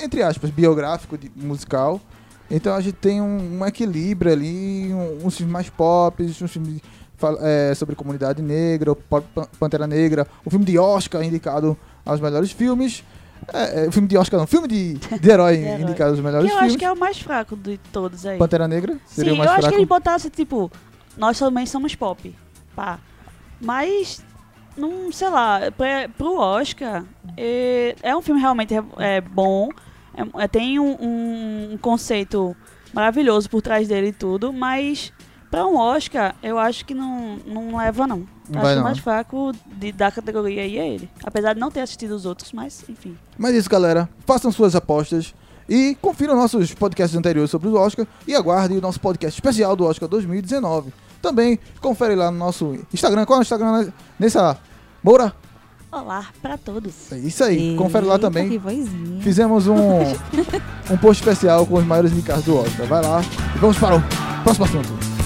entre 0.00 0.24
aspas, 0.24 0.50
biográfico, 0.50 1.16
de, 1.16 1.30
musical. 1.36 2.00
Então 2.50 2.74
a 2.74 2.80
gente 2.80 2.96
tem 2.96 3.22
um, 3.22 3.60
um 3.60 3.64
equilíbrio 3.64 4.32
ali, 4.32 4.92
um- 4.92 5.24
uns 5.24 5.36
filmes 5.36 5.52
mais 5.52 5.70
pop, 5.70 6.20
uns 6.20 6.50
filmes 6.50 6.80
é, 7.40 7.74
sobre 7.74 7.94
comunidade 7.94 8.40
negra, 8.42 8.94
Pantera 9.58 9.86
Negra, 9.86 10.26
o 10.44 10.50
filme 10.50 10.64
de 10.64 10.78
Oscar 10.78 11.22
indicado 11.22 11.76
aos 12.04 12.20
melhores 12.20 12.50
filmes. 12.52 13.04
É, 13.52 13.84
é, 13.84 13.88
o 13.88 13.92
filme 13.92 14.08
de 14.08 14.16
Oscar 14.16 14.38
não, 14.38 14.46
filme 14.46 14.66
de, 14.68 14.94
de 14.94 15.30
herói 15.30 15.56
De 15.58 15.62
herói. 15.64 15.82
indicado 15.82 16.10
aos 16.10 16.18
Que 16.18 16.24
melhores 16.24 16.44
eu 16.50 16.56
filmes. 16.56 16.70
acho 16.72 16.78
que 16.78 16.84
é 16.84 16.92
o 16.92 16.96
mais 16.98 17.18
fraco 17.20 17.56
de 17.56 17.78
todos 17.92 18.26
aí. 18.26 18.36
Pantera 18.38 18.66
Negra 18.68 18.98
seria 19.06 19.30
Sim, 19.32 19.36
o 19.36 19.38
mais 19.38 19.48
eu 19.48 19.52
acho 19.52 19.60
fraco. 19.62 19.74
que 19.74 19.80
eles 19.80 19.88
botassem, 19.88 20.30
tipo, 20.30 20.70
nós 21.16 21.38
também 21.38 21.64
somos 21.64 21.94
pop. 21.94 22.34
Pá. 22.74 22.98
Mas, 23.60 24.22
não, 24.76 25.10
sei 25.12 25.28
lá, 25.30 25.60
pra, 25.76 26.08
pro 26.16 26.36
Oscar, 26.38 27.04
é, 27.36 27.94
é 28.02 28.16
um 28.16 28.22
filme 28.22 28.40
realmente 28.40 28.74
é, 28.74 28.82
é 28.98 29.20
bom. 29.20 29.68
É- 30.16 30.44
é- 30.44 30.48
tem 30.48 30.78
um- 30.78 31.72
um 31.72 31.78
conceito 31.80 32.56
maravilhoso 32.92 33.48
por 33.48 33.62
trás 33.62 33.86
dele 33.88 34.08
e 34.08 34.12
tudo, 34.12 34.52
mas 34.52 35.12
pra 35.50 35.66
um 35.66 35.76
Oscar, 35.76 36.34
eu 36.42 36.58
acho 36.58 36.84
que 36.84 36.94
não, 36.94 37.38
não 37.46 37.76
leva, 37.76 38.06
não. 38.06 38.26
Não 38.48 38.60
acho 38.60 38.62
vai 38.62 38.74
que 38.74 38.80
o 38.80 38.84
mais 38.84 38.98
fraco 38.98 39.52
de- 39.66 39.92
da 39.92 40.10
categoria 40.10 40.62
aí 40.62 40.78
é 40.78 40.88
ele. 40.88 41.10
Apesar 41.24 41.54
de 41.54 41.60
não 41.60 41.70
ter 41.70 41.80
assistido 41.80 42.12
os 42.12 42.24
outros, 42.24 42.52
mas 42.52 42.82
enfim. 42.88 43.16
Mas 43.36 43.54
é 43.54 43.58
isso, 43.58 43.68
galera. 43.68 44.08
Façam 44.26 44.50
suas 44.50 44.74
apostas 44.74 45.34
e 45.68 45.96
confiram 46.00 46.34
nossos 46.34 46.72
podcasts 46.74 47.16
anteriores 47.16 47.50
sobre 47.50 47.68
o 47.68 47.74
Oscar 47.74 48.06
e 48.26 48.34
aguardem 48.34 48.78
o 48.78 48.80
nosso 48.80 49.00
podcast 49.00 49.36
especial 49.38 49.76
do 49.76 49.84
Oscar 49.84 50.08
2019. 50.08 50.92
Também 51.20 51.58
confere 51.80 52.14
lá 52.14 52.30
no 52.30 52.38
nosso 52.38 52.78
Instagram. 52.92 53.26
Qual 53.26 53.38
é 53.38 53.40
o 53.40 53.42
Instagram 53.42 53.84
né? 53.84 53.92
nessa 54.18 54.56
Moura? 55.02 55.34
Olá 55.90 56.26
pra 56.42 56.56
todos. 56.58 57.10
É 57.10 57.18
isso 57.18 57.42
aí. 57.42 57.74
Confere 57.76 58.04
lá 58.06 58.14
Eita, 58.14 58.26
também. 58.30 58.60
Fizemos 59.20 59.66
um, 59.66 60.00
um 60.90 60.96
post 61.00 61.22
especial 61.22 61.66
com 61.66 61.74
os 61.76 61.84
maiores 61.84 62.12
indicados 62.12 62.44
do 62.44 62.58
Oscar. 62.58 62.86
Vai 62.86 63.02
lá 63.02 63.20
e 63.54 63.58
vamos 63.58 63.78
para 63.78 63.96
o 63.96 64.02
próximo 64.44 64.66
assunto. 64.66 65.17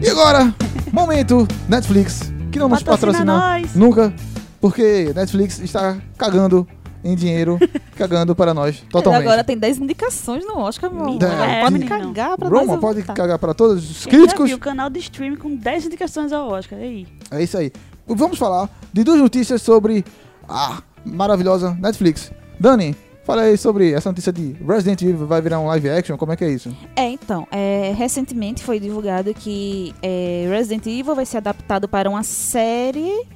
E 0.00 0.08
agora, 0.10 0.54
momento 0.90 1.46
Netflix, 1.68 2.32
que 2.50 2.58
não 2.58 2.68
nos 2.70 2.82
Patrocina 2.82 3.34
patrocina 3.34 3.60
nós. 3.60 3.74
nunca, 3.74 4.14
porque 4.60 5.12
Netflix 5.14 5.58
está 5.60 5.98
cagando 6.16 6.66
em 7.08 7.16
dinheiro, 7.16 7.58
cagando 7.96 8.34
para 8.34 8.52
nós 8.52 8.82
totalmente. 8.90 9.22
agora 9.22 9.42
tem 9.44 9.56
10 9.56 9.78
indicações 9.78 10.44
no 10.44 10.58
Oscar, 10.58 10.92
meu 10.92 11.04
amor. 11.04 11.22
É, 11.22 11.62
pode 11.62 11.84
cagar 11.84 12.36
pra 12.36 12.48
Roma 12.48 12.66
nós. 12.66 12.80
pode 12.80 13.02
tá. 13.02 13.14
cagar 13.14 13.38
para 13.38 13.54
todos 13.54 13.90
os 13.90 14.06
Quem 14.06 14.20
críticos. 14.20 14.52
o 14.52 14.58
canal 14.58 14.90
de 14.90 14.98
streaming 14.98 15.36
com 15.36 15.54
10 15.54 15.86
indicações 15.86 16.32
ao 16.32 16.48
Oscar? 16.48 16.78
Aí? 16.78 17.06
É 17.30 17.42
isso 17.42 17.56
aí. 17.56 17.72
Vamos 18.06 18.38
falar 18.38 18.68
de 18.92 19.04
duas 19.04 19.18
notícias 19.20 19.62
sobre 19.62 20.04
a 20.48 20.82
maravilhosa 21.04 21.76
Netflix. 21.80 22.30
Dani, 22.58 22.96
fala 23.24 23.42
aí 23.42 23.56
sobre 23.56 23.92
essa 23.92 24.10
notícia 24.10 24.32
de 24.32 24.56
Resident 24.66 25.02
Evil 25.02 25.26
vai 25.26 25.40
virar 25.40 25.60
um 25.60 25.66
live 25.66 25.90
action, 25.90 26.16
como 26.16 26.32
é 26.32 26.36
que 26.36 26.44
é 26.44 26.50
isso? 26.50 26.74
É, 26.96 27.08
então, 27.10 27.46
é, 27.50 27.92
recentemente 27.96 28.62
foi 28.62 28.80
divulgado 28.80 29.32
que 29.34 29.94
é, 30.02 30.46
Resident 30.50 30.86
Evil 30.86 31.14
vai 31.14 31.26
ser 31.26 31.36
adaptado 31.38 31.86
para 31.88 32.08
uma 32.08 32.22
série 32.22 33.26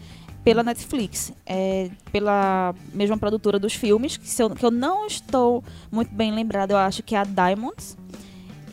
pela 0.45 0.63
Netflix, 0.63 1.33
é, 1.47 1.91
pela 2.11 2.75
mesma 2.93 3.17
produtora 3.17 3.59
dos 3.59 3.75
filmes, 3.75 4.17
que, 4.17 4.43
eu, 4.43 4.51
que 4.51 4.65
eu 4.65 4.71
não 4.71 5.07
estou 5.07 5.63
muito 5.91 6.13
bem 6.13 6.33
lembrada, 6.33 6.75
eu 6.75 6.79
acho 6.79 7.03
que 7.03 7.15
é 7.15 7.19
a 7.19 7.25
Diamonds. 7.25 7.97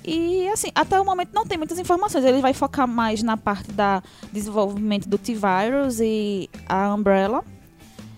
E 0.04 0.48
assim, 0.50 0.70
até 0.74 1.00
o 1.00 1.06
momento 1.06 1.32
não 1.34 1.46
tem 1.46 1.58
muitas 1.58 1.78
informações. 1.78 2.26
Ele 2.26 2.42
vai 2.42 2.54
focar 2.54 2.88
mais 2.88 3.22
na 3.22 3.38
parte 3.38 3.72
da 3.72 4.02
desenvolvimento 4.32 5.08
do 5.08 5.18
T-Virus 5.18 6.00
e 6.00 6.50
a 6.68 6.94
Umbrella 6.94 7.44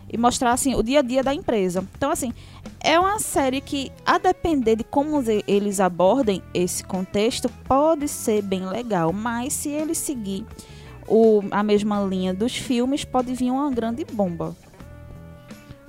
e 0.10 0.18
mostrar 0.18 0.52
assim 0.52 0.76
o 0.76 0.84
dia 0.84 1.00
a 1.00 1.02
dia 1.02 1.24
da 1.24 1.34
empresa. 1.34 1.84
Então 1.98 2.12
assim, 2.12 2.34
é 2.80 3.00
uma 3.00 3.20
série 3.20 3.60
que, 3.60 3.92
a 4.06 4.18
depender 4.18 4.76
de 4.78 4.84
como 4.84 5.22
eles 5.48 5.80
abordem 5.80 6.42
esse 6.54 6.84
contexto, 6.84 7.50
pode 7.66 8.08
ser 8.08 8.42
bem 8.42 8.66
legal. 8.66 9.12
Mas 9.12 9.54
se 9.54 9.70
eles 9.70 9.98
seguir 9.98 10.46
o, 11.12 11.44
a 11.52 11.62
mesma 11.64 12.02
linha 12.02 12.34
dos 12.34 12.56
filmes, 12.56 13.04
pode 13.04 13.34
vir 13.34 13.52
uma 13.52 13.70
grande 13.72 14.06
bomba. 14.06 14.56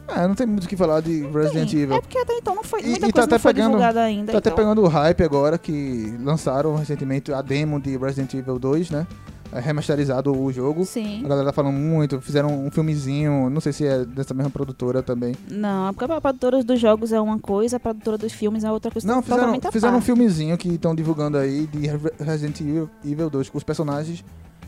É, 0.09 0.27
não 0.27 0.35
tem 0.35 0.47
muito 0.47 0.65
o 0.65 0.69
que 0.69 0.77
falar 0.77 1.01
de 1.01 1.23
Resident 1.29 1.71
Sim, 1.71 1.79
Evil. 1.79 1.97
É 1.97 2.01
porque 2.01 2.19
até 2.19 2.35
então 2.37 2.55
não 2.55 2.65
foi, 2.65 2.83
muita 2.83 3.07
e 3.07 3.13
tá 3.13 3.13
coisa 3.13 3.25
até 3.25 3.35
não 3.35 3.39
foi 3.41 3.55
pegando- 3.55 3.67
divulgada 3.71 4.03
ainda. 4.03 4.33
Tá 4.33 4.39
até 4.39 4.51
então- 4.51 4.57
pegando 4.57 4.83
o 4.83 4.89
hype 4.89 5.23
agora 5.23 5.57
que 5.57 6.15
lançaram 6.21 6.75
recentemente 6.75 7.33
a 7.33 7.41
demo 7.41 7.81
de 7.81 7.97
Resident 7.97 8.35
Evil 8.35 8.59
2, 8.59 8.91
né? 8.91 9.07
É 9.55 9.61
remasterizado 9.61 10.33
o 10.35 10.51
jogo. 10.53 10.85
Sim. 10.87 11.25
A 11.25 11.29
galera 11.29 11.47
tá 11.49 11.53
falando 11.53 11.75
muito, 11.77 12.21
fizeram 12.23 12.65
um 12.67 12.71
filmezinho, 12.71 13.49
não 13.51 13.61
sei 13.61 13.73
se 13.73 13.87
é 13.87 14.03
dessa 14.05 14.33
mesma 14.35 14.51
produtora 14.51 15.03
também. 15.03 15.35
Não, 15.51 15.93
porque 15.95 16.11
a 16.13 16.21
produtora 16.21 16.65
dos 16.65 16.81
jogos 16.81 17.13
é 17.13 17.21
uma 17.21 17.39
coisa, 17.39 17.77
a 17.77 17.81
produtora 17.81 18.17
dos 18.19 18.33
filmes 18.33 18.65
é 18.65 18.73
outra 18.73 18.91
coisa 18.91 19.07
Não, 19.07 19.23
fizeram, 19.23 19.61
fizeram 19.71 19.97
um 19.99 20.01
filmezinho 20.01 20.57
que 20.59 20.71
estão 20.71 20.95
divulgando 20.95 21.37
aí 21.39 21.67
de 21.67 21.87
Re- 21.87 22.13
Resident 22.19 22.61
Evil 23.05 23.29
2 23.31 23.51
com 23.51 23.59
os 23.59 23.65
personagens 23.65 24.25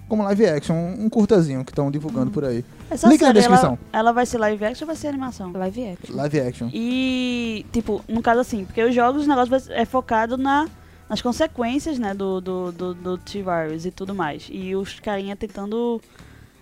como 0.08 0.22
live 0.22 0.46
action, 0.46 0.74
um 0.98 1.08
curtazinho 1.08 1.64
que 1.64 1.70
estão 1.70 1.90
divulgando 1.90 2.30
por 2.30 2.44
aí. 2.44 2.64
Essa 2.90 3.08
Link 3.08 3.20
na 3.22 3.32
descrição. 3.32 3.78
Ela, 3.92 4.00
ela 4.00 4.12
vai 4.12 4.26
ser 4.26 4.38
live 4.38 4.64
action 4.64 4.84
ou 4.84 4.86
vai 4.86 4.96
ser 4.96 5.08
animação? 5.08 5.50
Live 5.52 5.88
action. 5.88 6.16
Live 6.16 6.40
action. 6.40 6.70
E, 6.72 7.64
tipo, 7.72 8.04
no 8.08 8.22
caso 8.22 8.40
assim, 8.40 8.64
porque 8.64 8.82
os 8.82 8.94
jogos, 8.94 9.24
o 9.24 9.28
negócio 9.28 9.50
vai- 9.50 9.80
é 9.80 9.84
focado 9.84 10.36
na, 10.36 10.68
nas 11.08 11.20
consequências, 11.22 11.98
né, 11.98 12.12
do, 12.14 12.40
do, 12.40 12.72
do, 12.72 12.94
do 12.94 13.18
T-Virus 13.18 13.86
e 13.86 13.90
tudo 13.90 14.14
mais. 14.14 14.48
E 14.50 14.76
os 14.76 15.00
carinha 15.00 15.34
tentando 15.36 16.00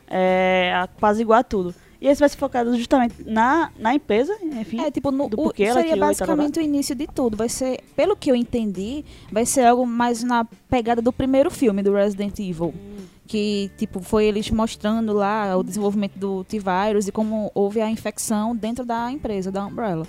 é, 0.08 0.72
apaziguar 0.82 1.44
tudo. 1.44 1.74
E 2.00 2.08
esse 2.08 2.18
vai 2.18 2.28
ser 2.28 2.36
focado 2.36 2.76
justamente 2.76 3.14
na, 3.24 3.70
na 3.78 3.94
empresa, 3.94 4.36
enfim. 4.42 4.80
É, 4.80 4.90
tipo, 4.90 5.12
no, 5.12 5.28
do 5.28 5.38
o, 5.38 5.44
porquê 5.44 5.62
ela 5.62 5.80
seria 5.80 5.94
e 5.96 6.00
basicamente 6.00 6.58
o 6.58 6.62
início 6.62 6.96
de 6.96 7.06
tudo. 7.06 7.36
Vai 7.36 7.48
ser, 7.48 7.78
pelo 7.94 8.16
que 8.16 8.28
eu 8.28 8.34
entendi, 8.34 9.04
vai 9.30 9.46
ser 9.46 9.66
algo 9.66 9.86
mais 9.86 10.20
na 10.24 10.44
pegada 10.68 11.00
do 11.00 11.12
primeiro 11.12 11.48
filme 11.48 11.80
do 11.80 11.92
Resident 11.94 12.36
Evil. 12.40 12.74
Que, 13.26 13.70
tipo, 13.78 14.00
foi 14.00 14.24
eles 14.26 14.50
mostrando 14.50 15.12
lá 15.12 15.56
o 15.56 15.62
desenvolvimento 15.62 16.18
do 16.18 16.44
T-Virus 16.44 17.06
e 17.08 17.12
como 17.12 17.50
houve 17.54 17.80
a 17.80 17.88
infecção 17.88 18.54
dentro 18.54 18.84
da 18.84 19.10
empresa, 19.10 19.50
da 19.50 19.64
Umbrella. 19.64 20.06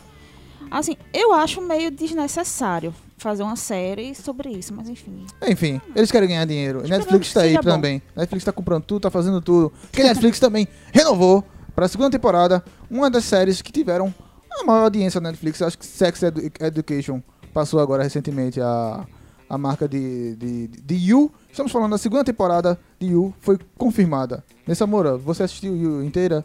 Assim, 0.71 0.97
eu 1.13 1.33
acho 1.33 1.61
meio 1.61 1.91
desnecessário 1.91 2.93
fazer 3.17 3.43
uma 3.43 3.55
série 3.55 4.15
sobre 4.15 4.49
isso, 4.49 4.73
mas 4.73 4.89
enfim. 4.89 5.25
Enfim, 5.47 5.79
eles 5.95 6.11
querem 6.11 6.27
ganhar 6.27 6.45
dinheiro. 6.45 6.79
Esperamos 6.79 7.05
Netflix 7.05 7.27
que 7.29 7.33
tá 7.35 7.41
aí 7.41 7.53
bom. 7.55 7.61
também. 7.61 8.01
Netflix 8.15 8.43
tá 8.43 8.51
comprando 8.51 8.83
tudo, 8.83 9.01
tá 9.01 9.11
fazendo 9.11 9.39
tudo. 9.41 9.71
Porque 9.91 10.03
Netflix 10.03 10.39
também 10.41 10.67
renovou 10.91 11.43
pra 11.75 11.87
segunda 11.87 12.09
temporada 12.09 12.63
uma 12.89 13.09
das 13.09 13.23
séries 13.25 13.61
que 13.61 13.71
tiveram 13.71 14.13
a 14.51 14.63
maior 14.65 14.83
audiência 14.85 15.21
na 15.21 15.29
Netflix. 15.29 15.61
Acho 15.61 15.77
que 15.77 15.85
Sex 15.85 16.23
Edu- 16.23 16.41
Education 16.59 17.21
passou 17.53 17.79
agora 17.79 18.01
recentemente 18.03 18.59
a, 18.59 19.05
a 19.53 19.57
marca 19.57 19.87
de, 19.87 20.35
de, 20.35 20.67
de 20.67 20.95
You. 20.95 21.31
Estamos 21.51 21.71
falando 21.71 21.91
da 21.91 21.97
segunda 21.97 22.23
temporada 22.23 22.79
de 22.99 23.07
You, 23.07 23.33
foi 23.39 23.57
confirmada. 23.77 24.43
Nessa 24.67 24.87
Moura, 24.87 25.15
você 25.17 25.43
assistiu 25.43 25.75
You 25.75 26.03
inteira? 26.03 26.43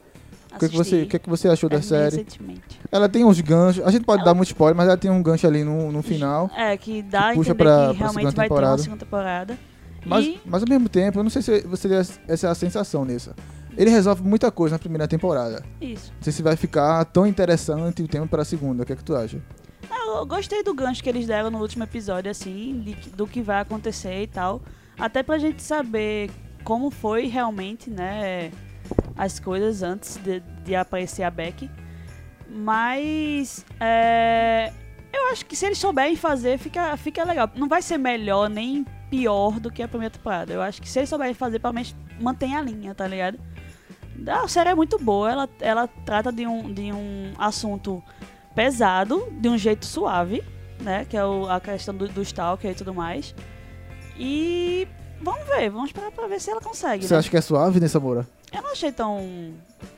O 0.55 0.59
que, 0.59 0.69
que, 0.69 0.77
você, 0.77 1.03
o 1.03 1.07
que, 1.09 1.19
que 1.19 1.29
você 1.29 1.49
achou 1.49 1.69
da 1.71 1.77
É, 1.77 1.83
série? 1.83 2.17
recentemente. 2.17 2.81
Ela 2.91 3.09
tem 3.09 3.25
uns 3.25 3.41
ganchos. 3.41 3.85
A 3.87 3.91
gente 3.91 4.05
pode 4.05 4.21
Ela- 4.23 4.31
dar 4.31 4.35
muito 4.35 4.49
spoiler, 4.49 4.77
mas 4.77 4.87
ela 4.89 4.97
tem 4.97 5.11
um 5.11 5.23
gancho 5.23 5.47
ali 5.47 5.63
no, 5.63 5.93
no 5.93 6.03
final. 6.03 6.51
É, 6.57 6.77
que 6.77 7.03
dá 7.03 7.31
a 7.31 7.35
puxa 7.35 7.55
pra- 7.55 7.91
que 7.93 7.99
realmente 7.99 8.25
vai 8.25 8.33
ter 8.35 8.43
temporada. 8.43 8.73
uma 8.73 8.79
segunda 8.79 9.05
temporada. 9.05 9.59
Mas, 10.07 10.25
E 10.25 10.41
mas 10.47 10.63
ao 10.63 10.69
mesmo 10.69 10.89
tempo, 10.89 11.19
eu 11.19 11.23
não 11.23 11.31
sei 11.31 11.43
se 11.43 11.61
você 11.63 11.89
tem 11.89 11.99
essa 11.99 12.47
é 12.47 12.51
a 12.51 12.55
sensação 12.55 13.05
nessa. 13.05 13.35
Ele 13.77 13.91
resolve 13.91 14.23
muita 14.23 14.51
coisa 14.51 14.75
na 14.75 14.79
primeira 14.79 15.07
temporada. 15.07 15.63
isso. 15.81 16.13
Não 16.17 16.23
sei 16.23 16.33
se 16.33 16.43
vai 16.43 16.57
ficar 16.57 17.05
tão 17.07 17.27
interessante 17.27 18.03
o 18.03 18.09
tema 18.09 18.27
para 18.27 18.43
a 18.43 18.45
segunda. 18.45 18.83
O 18.83 18.87
que 18.87 18.93
é 18.93 18.97
que 18.97 19.05
tu 19.05 19.15
acha? 19.15 19.39
Ah, 19.91 20.19
Eu 20.19 20.27
gostei 20.27 20.63
do 20.63 20.75
gancho 20.75 21.03
que 21.03 21.09
eles 21.09 21.27
deram 21.27 21.51
no 21.51 21.59
último 21.61 21.85
episódio, 21.85 22.31
assim, 22.31 22.81
de- 22.81 23.11
do 23.11 23.27
que 23.27 23.41
vai 23.43 23.61
acontecer 23.61 24.23
e 24.23 24.27
tal. 24.27 24.61
Até 24.99 25.23
pra 25.23 25.39
gente 25.39 25.63
saber 25.63 26.31
como 26.65 26.91
foi 26.91 27.27
realmente, 27.27 27.89
né, 27.91 28.51
as 29.17 29.39
coisas 29.39 29.83
antes 29.83 30.17
de, 30.19 30.41
de 30.65 30.75
aparecer 30.75 31.23
a 31.23 31.31
Beck. 31.31 31.71
Mas, 32.49 33.65
é, 33.79 34.73
eu 35.13 35.29
acho 35.31 35.45
que 35.47 35.55
se 35.55 35.67
eles 35.67 35.79
souberem 35.79 36.17
fazer, 36.17 36.59
fica, 36.59 36.97
fica 36.97 37.25
legal. 37.25 37.51
Não 37.55 37.69
vai 37.69 37.83
ser 37.83 37.99
melhor 37.99 38.49
nem 38.49 38.85
pior 39.11 39.59
do 39.61 39.71
que 39.71 39.83
a 39.83 39.89
primeira 39.89 40.13
temporada. 40.13 40.53
Eu 40.53 40.61
acho 40.63 40.81
que 40.83 40.89
se 40.89 40.99
eles 40.99 41.09
souberem 41.09 41.35
fazer, 41.35 41.59
pelo 41.59 41.75
menos 41.75 41.95
mantém 42.21 42.57
a 42.57 42.61
linha, 42.63 42.95
tá 42.95 43.07
ligado? 43.07 43.39
A 44.27 44.49
série 44.49 44.71
é 44.71 44.75
muito 44.75 44.99
boa, 44.99 45.31
ela, 45.31 45.49
ela 45.61 45.87
trata 46.05 46.33
de 46.33 46.45
um, 46.47 46.73
de 46.73 46.91
um 46.93 47.33
assunto 47.39 48.03
pesado, 48.63 49.29
de 49.41 49.49
um 49.49 49.57
jeito 49.57 49.87
suave, 49.87 50.43
né? 50.81 51.07
Que 51.09 51.17
é 51.17 51.25
o- 51.25 51.49
a 51.49 51.61
questão 51.61 51.95
do, 51.95 52.09
do 52.09 52.23
stalker 52.23 52.73
e 52.73 52.75
tudo 52.75 52.93
mais. 52.93 53.33
E 54.19 54.89
vamos 55.23 55.47
ver, 55.47 55.71
vamos 55.71 55.91
esperar 55.91 56.11
pra 56.11 56.27
ver 56.27 56.41
se 56.41 56.51
ela 56.51 56.61
consegue. 56.61 57.07
Você 57.07 57.15
né? 57.15 57.21
acha 57.21 57.31
que 57.31 57.37
é 57.37 57.41
suave 57.41 57.79
nessa 57.79 58.01
Moura? 58.01 58.27
Eu 58.53 58.63
não 58.63 58.73
achei 58.73 58.91
tão. 58.91 59.53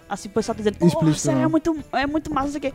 Assim, 0.08 0.28
o 0.28 0.32
pessoal 0.32 0.54
dizendo, 0.54 0.76
isso 1.10 1.30
aí 1.30 1.40
é 1.40 1.46
muito, 1.48 1.78
é 1.92 2.06
muito 2.06 2.32
massa, 2.34 2.48
isso 2.48 2.56
aqui. 2.58 2.74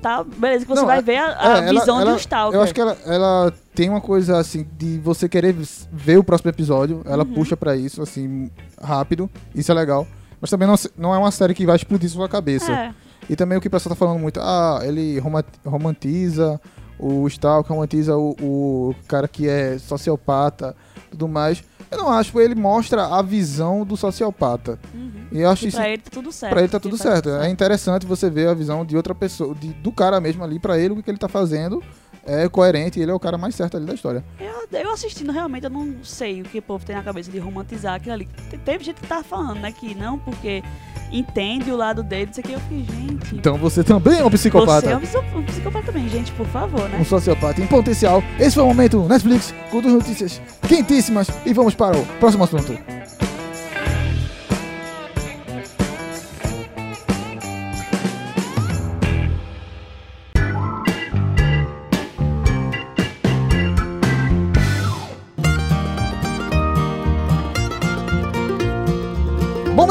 Tá, 0.00 0.24
beleza, 0.24 0.64
que 0.64 0.70
você 0.70 0.80
Não, 0.80 0.86
vai 0.86 0.98
é- 1.00 1.02
ver 1.02 1.16
a, 1.18 1.26
a 1.38 1.58
É, 1.58 1.68
visão 1.70 2.00
ela- 2.00 2.12
do 2.12 2.16
Stalker. 2.18 2.58
Eu 2.58 2.62
acho 2.62 2.72
que 2.72 2.80
ela, 2.80 2.96
ela 3.04 3.52
tem 3.74 3.90
uma 3.90 4.00
coisa 4.00 4.38
assim 4.38 4.66
de 4.78 4.98
você 5.00 5.28
querer 5.28 5.54
ver 5.92 6.16
o 6.16 6.24
próximo 6.24 6.48
episódio. 6.50 7.02
Ela 7.04 7.24
Uhum. 7.24 7.34
puxa 7.34 7.54
pra 7.58 7.76
isso, 7.76 8.00
assim, 8.00 8.50
rápido. 8.80 9.28
Isso 9.54 9.70
é 9.70 9.74
legal. 9.74 10.06
Mas 10.40 10.48
também 10.48 10.66
não, 10.66 10.76
não 10.96 11.14
é 11.14 11.18
uma 11.18 11.30
série 11.30 11.52
que 11.52 11.66
vai 11.66 11.76
explodir 11.76 12.08
sua 12.08 12.26
cabeça. 12.30 12.72
É, 12.72 12.94
E 13.28 13.36
também 13.36 13.56
o 13.56 13.60
que 13.60 13.68
o 13.68 13.70
pessoal 13.70 13.94
tá 13.94 13.98
falando 13.98 14.18
muito, 14.18 14.40
ah, 14.40 14.80
ele 14.82 15.18
roma- 15.18 15.44
romantiza 15.64 16.60
o 16.98 17.26
Stalker, 17.28 17.72
romantiza 17.72 18.16
o, 18.16 18.30
o 18.40 18.94
cara 19.08 19.26
que 19.28 19.48
é 19.48 19.78
sociopata, 19.78 20.74
tudo 21.10 21.26
mais. 21.28 21.62
Eu 21.90 21.98
não 21.98 22.08
acho, 22.10 22.38
ele 22.40 22.54
mostra 22.54 23.06
a 23.06 23.22
visão 23.22 23.84
do 23.84 23.96
sociopata. 23.96 24.78
uhum. 24.94 25.10
E 25.32 25.40
eu 25.40 25.50
acho 25.50 25.64
E 25.64 25.68
isso 25.68 25.76
pra 25.76 25.88
ele 25.88 25.98
tá 26.02 26.10
tudo 26.10 26.30
certo. 26.32 26.52
Pra 26.52 26.60
ele 26.60 26.68
tá 26.68 26.78
tudo 26.80 26.96
certo. 26.98 27.28
É 27.30 27.48
interessante 27.48 28.06
você 28.06 28.28
ver 28.30 28.48
a 28.48 28.54
visão 28.54 28.84
de 28.84 28.96
outra 28.96 29.14
pessoa, 29.14 29.54
de- 29.54 29.72
do 29.72 29.90
cara 29.90 30.20
mesmo 30.20 30.44
ali, 30.44 30.58
pra 30.58 30.78
ele, 30.78 30.94
o 30.94 31.02
que 31.02 31.10
ele 31.10 31.18
tá 31.18 31.28
fazendo 31.28 31.82
é 32.26 32.48
coerente, 32.48 33.00
ele 33.00 33.10
é 33.10 33.14
o 33.14 33.20
cara 33.20 33.36
mais 33.38 33.54
certo 33.54 33.76
ali 33.76 33.86
da 33.86 33.94
história. 33.94 34.22
Eu, 34.38 34.78
eu 34.78 34.92
assistindo, 34.92 35.32
realmente, 35.32 35.64
eu 35.64 35.70
não 35.70 35.94
sei 36.04 36.42
o 36.42 36.44
que 36.44 36.58
o 36.58 36.62
povo 36.62 36.84
tem 36.84 36.94
na 36.96 37.02
cabeça 37.02 37.30
de 37.30 37.38
romantizar 37.38 37.94
aquilo 37.94 38.12
ali. 38.14 38.28
Te- 38.50 38.58
Teve 38.58 38.84
gente 38.84 39.00
que 39.00 39.06
tava 39.06 39.24
falando, 39.24 39.58
né, 39.60 39.72
que 39.72 39.94
não, 39.94 40.18
porque 40.18 40.62
entende 41.10 41.70
o 41.72 41.76
lado 41.76 42.02
dele, 42.02 42.30
isso 42.30 42.40
aqui. 42.40 42.52
Eu 42.52 42.60
fiquei, 42.60 42.84
gente. 42.84 43.34
Então 43.34 43.56
você 43.56 43.82
também 43.82 44.18
é 44.20 44.24
um 44.24 44.30
psicopata, 44.30 44.98
Você 45.00 45.16
é 45.16 45.20
um, 45.20 45.38
um 45.38 45.42
psicopata 45.44 45.86
também, 45.86 46.08
gente, 46.08 46.30
por 46.32 46.46
favor, 46.46 46.88
né? 46.88 46.98
um 47.00 47.04
sociopata 47.04 47.60
em 47.60 47.66
potencial. 47.66 48.22
Esse 48.38 48.54
foi 48.54 48.62
o 48.64 48.66
momento 48.66 49.00
Netflix 49.08 49.52
com 49.70 49.80
duas 49.80 49.94
notícias 49.94 50.40
quentíssimas 50.68 51.28
e 51.44 51.52
vamos 51.52 51.74
para 51.74 51.96
o 51.98 52.06
próximo 52.20 52.44
assunto. 52.44 52.99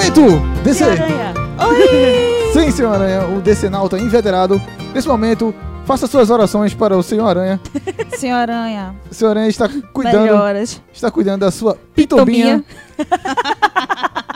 Momento 0.10 0.64
DC. 0.64 0.86
Sim, 2.52 2.72
Senhor 2.72 2.96
Aranha, 2.96 3.28
o 3.28 3.42
DC 3.42 3.70
Nauta 3.70 4.00
inveterado. 4.00 4.60
Nesse 4.92 5.08
momento, 5.08 5.54
faça 5.86 6.08
suas 6.08 6.32
orações 6.32 6.74
para 6.74 6.98
o 6.98 7.04
Senhor 7.04 7.28
Aranha. 7.28 7.62
Senhor 8.18 8.38
Aranha, 8.38 8.96
O 9.10 9.14
Senhor 9.14 9.30
Aranha 9.30 9.50
está 9.50 9.70
cuidando, 9.94 10.24
melhoras. 10.24 10.82
está 10.92 11.12
cuidando 11.12 11.42
da 11.42 11.52
sua 11.52 11.78
pitombinha. 11.96 12.64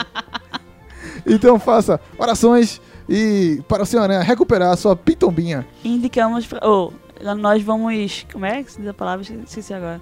Então 1.26 1.58
faça 1.58 2.02
orações 2.18 2.82
e 3.08 3.64
para 3.70 3.84
o 3.84 3.86
Senhor 3.86 4.04
Aranha 4.04 4.20
recuperar 4.20 4.74
a 4.74 4.76
sua 4.76 4.94
pitombinha. 4.94 5.66
Indicamos. 5.84 6.46
Oh, 6.62 6.92
nós 7.38 7.64
vamos. 7.64 8.26
Como 8.30 8.46
é 8.46 8.62
que 8.62 8.70
se 8.74 8.80
diz 8.82 8.90
a 8.90 8.94
palavra? 8.94 9.26
Esqueci 9.48 9.74
agora. 9.74 10.02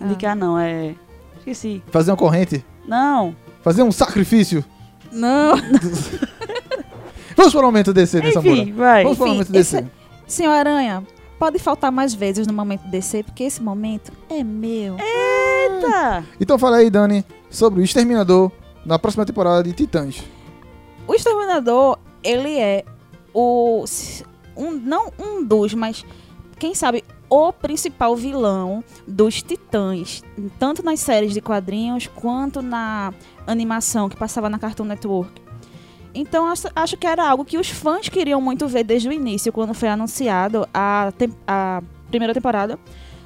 Ah. 0.00 0.04
Indicar 0.04 0.34
não, 0.34 0.58
é. 0.58 0.96
Esqueci. 1.38 1.80
Fazer 1.92 2.10
uma 2.10 2.16
corrente, 2.16 2.64
Não. 2.84 3.36
fazer 3.62 3.84
um 3.84 3.92
sacrifício. 3.92 4.64
Não. 5.12 5.52
Vamos 7.36 7.52
para 7.52 7.60
o 7.60 7.64
momento 7.64 7.92
DC 7.92 8.18
Enfim, 8.18 8.56
moura. 8.56 8.72
vai. 8.74 9.02
Vamos 9.04 9.18
para 9.18 9.24
o 9.24 9.28
Enfim, 9.28 9.34
momento 9.38 9.52
DC. 9.52 9.76
esse- 9.78 9.86
Senhor 10.26 10.52
Aranha, 10.52 11.06
pode 11.38 11.58
faltar 11.58 11.90
mais 11.92 12.14
vezes 12.14 12.46
no 12.46 12.52
momento 12.52 12.82
DC, 12.88 13.22
porque 13.22 13.44
esse 13.44 13.62
momento 13.62 14.12
é 14.30 14.42
meu. 14.42 14.96
Eita! 14.98 16.24
Então 16.40 16.58
fala 16.58 16.76
aí, 16.76 16.88
Dani, 16.90 17.24
sobre 17.50 17.80
o 17.80 17.84
Exterminador 17.84 18.50
na 18.84 18.98
próxima 18.98 19.24
temporada 19.26 19.62
de 19.62 19.72
Titãs. 19.72 20.22
O 21.06 21.14
Exterminador, 21.14 21.98
ele 22.22 22.58
é 22.58 22.84
o. 23.34 23.84
Um, 24.56 24.70
não 24.72 25.10
um 25.18 25.42
dos, 25.44 25.72
mas 25.74 26.04
quem 26.58 26.74
sabe 26.74 27.02
o 27.32 27.50
principal 27.50 28.14
vilão 28.14 28.84
dos 29.08 29.40
Titãs, 29.40 30.22
tanto 30.58 30.84
nas 30.84 31.00
séries 31.00 31.32
de 31.32 31.40
quadrinhos 31.40 32.06
quanto 32.06 32.60
na 32.60 33.14
animação 33.46 34.06
que 34.06 34.16
passava 34.16 34.50
na 34.50 34.58
Cartoon 34.58 34.84
Network. 34.84 35.40
Então 36.14 36.44
acho, 36.46 36.96
que 36.98 37.06
era 37.06 37.26
algo 37.26 37.42
que 37.42 37.56
os 37.56 37.70
fãs 37.70 38.06
queriam 38.06 38.38
muito 38.38 38.68
ver 38.68 38.84
desde 38.84 39.08
o 39.08 39.12
início, 39.12 39.50
quando 39.50 39.72
foi 39.72 39.88
anunciado 39.88 40.68
a, 40.74 41.10
a 41.46 41.82
primeira 42.10 42.34
temporada 42.34 42.78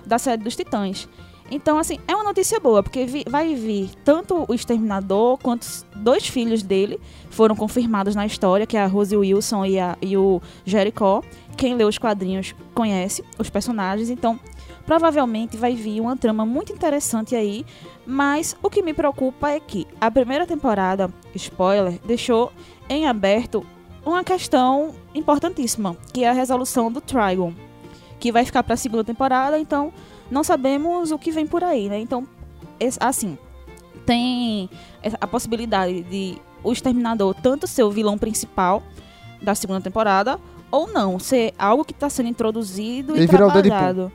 da 0.06 0.20
série 0.20 0.40
dos 0.40 0.54
Titãs. 0.54 1.08
Então, 1.50 1.78
assim, 1.78 1.98
é 2.08 2.14
uma 2.14 2.24
notícia 2.24 2.58
boa, 2.58 2.82
porque 2.82 3.04
vi- 3.06 3.24
vai 3.28 3.54
vir 3.54 3.90
tanto 4.04 4.44
o 4.48 4.52
Exterminador 4.54 5.38
quanto 5.38 5.66
dois 5.94 6.26
filhos 6.26 6.62
dele 6.62 7.00
foram 7.30 7.54
confirmados 7.54 8.14
na 8.16 8.26
história, 8.26 8.66
que 8.66 8.76
é 8.76 8.82
a 8.82 8.86
Rose 8.86 9.16
Wilson 9.16 9.64
e, 9.64 9.78
a- 9.78 9.96
e 10.02 10.16
o 10.16 10.40
Jericho. 10.64 11.22
Quem 11.56 11.74
lê 11.74 11.84
os 11.84 11.98
quadrinhos 11.98 12.54
conhece 12.74 13.24
os 13.38 13.48
personagens, 13.48 14.10
então 14.10 14.38
provavelmente 14.84 15.56
vai 15.56 15.74
vir 15.74 16.00
uma 16.00 16.16
trama 16.16 16.44
muito 16.44 16.72
interessante 16.72 17.34
aí. 17.36 17.64
Mas 18.04 18.56
o 18.62 18.68
que 18.68 18.82
me 18.82 18.92
preocupa 18.92 19.50
é 19.50 19.60
que 19.60 19.86
a 20.00 20.10
primeira 20.10 20.46
temporada, 20.46 21.08
spoiler, 21.34 21.98
deixou 22.06 22.52
em 22.88 23.06
aberto 23.06 23.64
uma 24.04 24.22
questão 24.22 24.94
importantíssima, 25.14 25.96
que 26.12 26.22
é 26.24 26.28
a 26.28 26.32
resolução 26.32 26.90
do 26.90 27.00
Trigon, 27.00 27.52
que 28.20 28.30
vai 28.30 28.44
ficar 28.44 28.62
para 28.62 28.74
a 28.74 28.76
segunda 28.76 29.02
temporada, 29.04 29.58
então 29.58 29.92
não 30.30 30.42
sabemos 30.44 31.10
o 31.10 31.18
que 31.18 31.30
vem 31.30 31.46
por 31.46 31.62
aí, 31.62 31.88
né? 31.88 31.98
Então, 31.98 32.26
assim, 33.00 33.38
tem 34.04 34.70
a 35.20 35.26
possibilidade 35.26 36.02
de 36.02 36.38
o 36.62 36.72
Exterminador 36.72 37.34
tanto 37.34 37.66
ser 37.66 37.82
o 37.82 37.90
vilão 37.90 38.18
principal 38.18 38.82
da 39.40 39.54
segunda 39.54 39.80
temporada, 39.80 40.38
ou 40.70 40.88
não, 40.88 41.18
ser 41.18 41.54
algo 41.58 41.84
que 41.84 41.92
está 41.92 42.08
sendo 42.10 42.28
introduzido 42.28 43.14
Ele 43.14 43.24
e 43.24 43.28
trabalhado. 43.28 44.10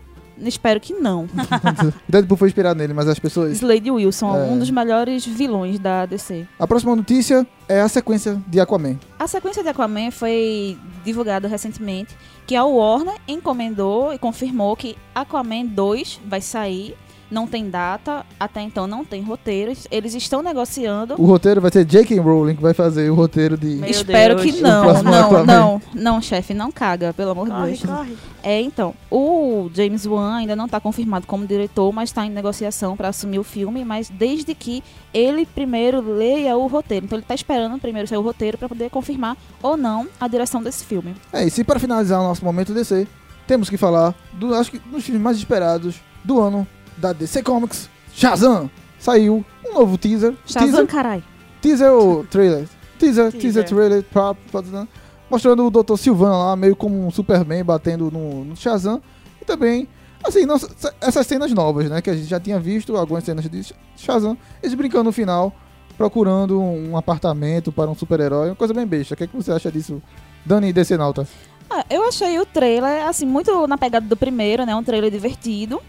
Espero 0.47 0.79
que 0.79 0.93
não. 0.93 1.27
Deadpool 2.07 2.37
foi 2.37 2.47
inspirado 2.49 2.77
nele, 2.79 2.93
mas 2.93 3.07
as 3.07 3.19
pessoas. 3.19 3.53
Slade 3.57 3.89
Wilson, 3.91 4.35
É. 4.35 4.43
um 4.43 4.57
dos 4.59 4.69
melhores 4.69 5.25
vilões 5.25 5.79
da 5.79 6.05
DC. 6.05 6.47
A 6.59 6.67
próxima 6.67 6.95
notícia 6.95 7.45
é 7.67 7.81
a 7.81 7.87
sequência 7.87 8.41
de 8.47 8.59
Aquaman. 8.59 8.97
A 9.19 9.27
sequência 9.27 9.61
de 9.63 9.69
Aquaman 9.69 10.11
foi 10.11 10.77
divulgada 11.03 11.47
recentemente, 11.47 12.15
que 12.45 12.55
a 12.55 12.63
Warner 12.65 13.15
encomendou 13.27 14.13
e 14.13 14.17
confirmou 14.19 14.75
que 14.75 14.95
Aquaman 15.15 15.65
2 15.65 16.21
vai 16.25 16.41
sair. 16.41 16.95
Não 17.31 17.47
tem 17.47 17.69
data, 17.69 18.25
até 18.37 18.61
então 18.61 18.85
não 18.85 19.05
tem 19.05 19.21
roteiros. 19.21 19.87
Eles 19.89 20.13
estão 20.13 20.43
negociando. 20.43 21.15
O 21.17 21.25
roteiro 21.25 21.61
vai 21.61 21.71
ser 21.71 21.85
J.K. 21.85 22.19
Rowling 22.19 22.55
que 22.57 22.61
vai 22.61 22.73
fazer 22.73 23.09
o 23.09 23.15
roteiro 23.15 23.57
de. 23.57 23.67
Meu 23.67 23.89
Espero 23.89 24.35
Deus. 24.35 24.51
que 24.51 24.61
não, 24.61 25.01
não, 25.01 25.45
não, 25.45 25.81
não, 25.93 26.21
chefe, 26.21 26.53
não 26.53 26.71
caga, 26.71 27.13
pelo 27.13 27.31
amor 27.31 27.49
de 27.49 27.65
Deus. 27.65 27.85
corre. 27.85 28.17
É, 28.43 28.59
então, 28.59 28.93
o 29.09 29.69
James 29.73 30.05
Wan 30.05 30.35
ainda 30.35 30.55
não 30.55 30.65
está 30.65 30.79
confirmado 30.79 31.25
como 31.25 31.45
diretor, 31.47 31.91
mas 31.93 32.09
está 32.09 32.25
em 32.25 32.29
negociação 32.29 32.97
para 32.97 33.07
assumir 33.07 33.39
o 33.39 33.43
filme, 33.43 33.85
mas 33.85 34.09
desde 34.09 34.53
que 34.53 34.83
ele 35.13 35.45
primeiro 35.45 36.01
leia 36.01 36.57
o 36.57 36.67
roteiro. 36.67 37.05
Então 37.05 37.17
ele 37.17 37.23
está 37.23 37.35
esperando 37.35 37.79
primeiro 37.79 38.07
sair 38.07 38.17
o 38.17 38.21
roteiro 38.21 38.57
para 38.57 38.67
poder 38.67 38.89
confirmar 38.89 39.37
ou 39.61 39.77
não 39.77 40.07
a 40.19 40.27
direção 40.27 40.61
desse 40.61 40.83
filme. 40.83 41.15
É 41.31 41.45
isso. 41.45 41.61
E 41.61 41.63
para 41.63 41.79
finalizar 41.79 42.19
o 42.19 42.23
nosso 42.23 42.43
momento 42.43 42.73
DC, 42.73 43.07
temos 43.47 43.69
que 43.69 43.77
falar 43.77 44.15
do, 44.33 44.53
acho 44.55 44.71
que 44.71 44.79
dos 44.79 45.03
filmes 45.03 45.21
mais 45.21 45.37
esperados 45.37 45.95
do 46.23 46.39
ano 46.39 46.67
da 47.01 47.11
DC 47.13 47.41
Comics. 47.43 47.89
Shazam! 48.13 48.69
Saiu 48.99 49.43
um 49.67 49.73
novo 49.73 49.97
teaser. 49.97 50.35
Shazam, 50.45 50.85
carai. 50.85 51.23
teaser 51.61 51.91
ou 51.91 52.23
trailer? 52.25 52.67
Teaser, 52.99 53.31
teaser, 53.31 53.41
Teaser. 53.41 53.65
trailer, 53.65 54.03
pra- 54.03 54.35
pra- 54.35 54.87
mostrando 55.29 55.65
o 55.65 55.71
Dr. 55.71 55.95
Silvana 55.97 56.37
lá, 56.37 56.55
meio 56.55 56.75
como 56.75 57.07
um 57.07 57.09
Superman 57.09 57.63
batendo 57.63 58.11
no, 58.11 58.45
no 58.45 58.55
Shazam. 58.55 59.01
E 59.41 59.45
também, 59.45 59.87
assim, 60.23 60.45
não- 60.45 60.57
essas 61.01 61.25
cenas 61.25 61.51
novas, 61.51 61.89
né? 61.89 61.99
Que 62.01 62.11
a 62.11 62.13
gente 62.15 62.27
já 62.27 62.39
tinha 62.39 62.59
visto, 62.59 62.95
algumas 62.95 63.23
cenas 63.23 63.49
de 63.49 63.73
Shazam, 63.97 64.37
eles 64.61 64.75
brincando 64.75 65.05
no 65.05 65.11
final, 65.11 65.51
procurando 65.97 66.61
um 66.61 66.95
apartamento 66.95 67.71
para 67.71 67.89
um 67.89 67.95
super-herói, 67.95 68.49
uma 68.49 68.55
coisa 68.55 68.73
bem 68.73 68.85
besta. 68.85 69.15
O 69.15 69.17
que, 69.17 69.23
é 69.23 69.27
que 69.27 69.35
você 69.35 69.51
acha 69.51 69.71
disso, 69.71 69.99
Dani 70.45 70.71
DC 70.71 70.95
Nauta? 70.95 71.27
Ah, 71.69 71.83
eu 71.89 72.07
achei 72.07 72.37
o 72.39 72.45
trailer, 72.45 73.07
assim, 73.07 73.25
muito 73.25 73.65
na 73.65 73.77
pegada 73.77 74.05
do 74.05 74.15
primeiro, 74.17 74.63
né? 74.65 74.75
Um 74.75 74.83
trailer 74.83 75.09
divertido. 75.09 75.81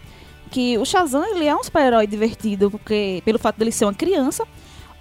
Que 0.53 0.77
o 0.77 0.85
Shazam, 0.85 1.25
ele 1.25 1.45
é 1.47 1.55
um 1.55 1.63
super-herói 1.63 2.05
divertido, 2.05 2.69
porque 2.69 3.23
pelo 3.25 3.39
fato 3.39 3.57
dele 3.57 3.71
ser 3.71 3.85
uma 3.85 3.93
criança. 3.93 4.47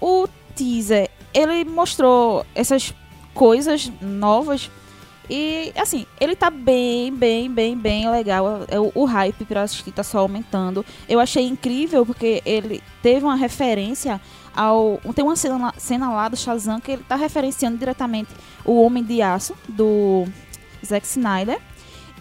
O 0.01 0.27
teaser, 0.57 1.11
ele 1.35 1.63
mostrou 1.67 2.47
essas 2.55 2.95
coisas 3.35 3.93
novas. 4.01 4.71
E, 5.29 5.71
assim, 5.77 6.07
ele 6.19 6.35
tá 6.35 6.49
bem, 6.49 7.13
bem, 7.13 7.51
bem, 7.51 7.77
bem 7.77 8.11
legal. 8.11 8.65
É, 8.67 8.81
O, 8.81 8.93
o 8.95 9.05
hype 9.05 9.45
pra 9.45 9.61
assistir 9.61 9.93
tá 9.93 10.03
só 10.03 10.21
aumentando. 10.21 10.87
Eu 11.07 11.21
achei 11.21 11.47
incrível, 11.47 12.07
porque 12.07 12.43
ele 12.47 12.83
teve 13.03 13.23
uma 13.23 13.37
referência 13.37 14.19
ao... 14.57 15.01
Tem 15.15 15.23
uma 15.23 15.37
cena, 15.37 15.75
cena 15.77 16.11
lá 16.11 16.29
do 16.31 16.37
Shazam 16.37 16.81
que 16.81 16.93
ele 16.93 17.05
tá 17.07 17.17
referenciando 17.17 17.77
diretamente 17.77 18.31
o 18.65 18.83
Homem 18.83 19.05
de 19.05 19.21
Aço, 19.21 19.55
do 19.69 20.25
Zack 20.83 21.07
Snyder. 21.07 21.61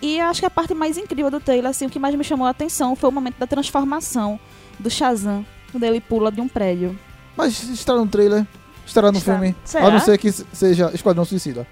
E 0.01 0.19
acho 0.19 0.39
que 0.39 0.45
a 0.45 0.49
parte 0.49 0.73
mais 0.73 0.97
incrível 0.97 1.29
do 1.29 1.39
trailer, 1.39 1.69
assim, 1.69 1.85
o 1.85 1.89
que 1.89 1.99
mais 1.99 2.15
me 2.15 2.23
chamou 2.23 2.47
a 2.47 2.49
atenção 2.49 2.95
foi 2.95 3.09
o 3.09 3.11
momento 3.11 3.37
da 3.37 3.45
transformação 3.45 4.39
do 4.79 4.89
Shazam, 4.89 5.45
quando 5.71 5.83
ele 5.83 6.01
pula 6.01 6.31
de 6.31 6.41
um 6.41 6.47
prédio. 6.47 6.97
Mas 7.37 7.61
estará 7.69 7.99
no 7.99 8.07
trailer, 8.07 8.45
estará 8.85 9.11
no 9.11 9.17
Está. 9.19 9.33
filme, 9.33 9.55
Será? 9.63 9.85
a 9.87 9.91
não 9.91 9.99
ser 9.99 10.17
que 10.17 10.31
se- 10.31 10.45
seja 10.51 10.89
Esquadrão 10.93 11.23
Suicida. 11.23 11.67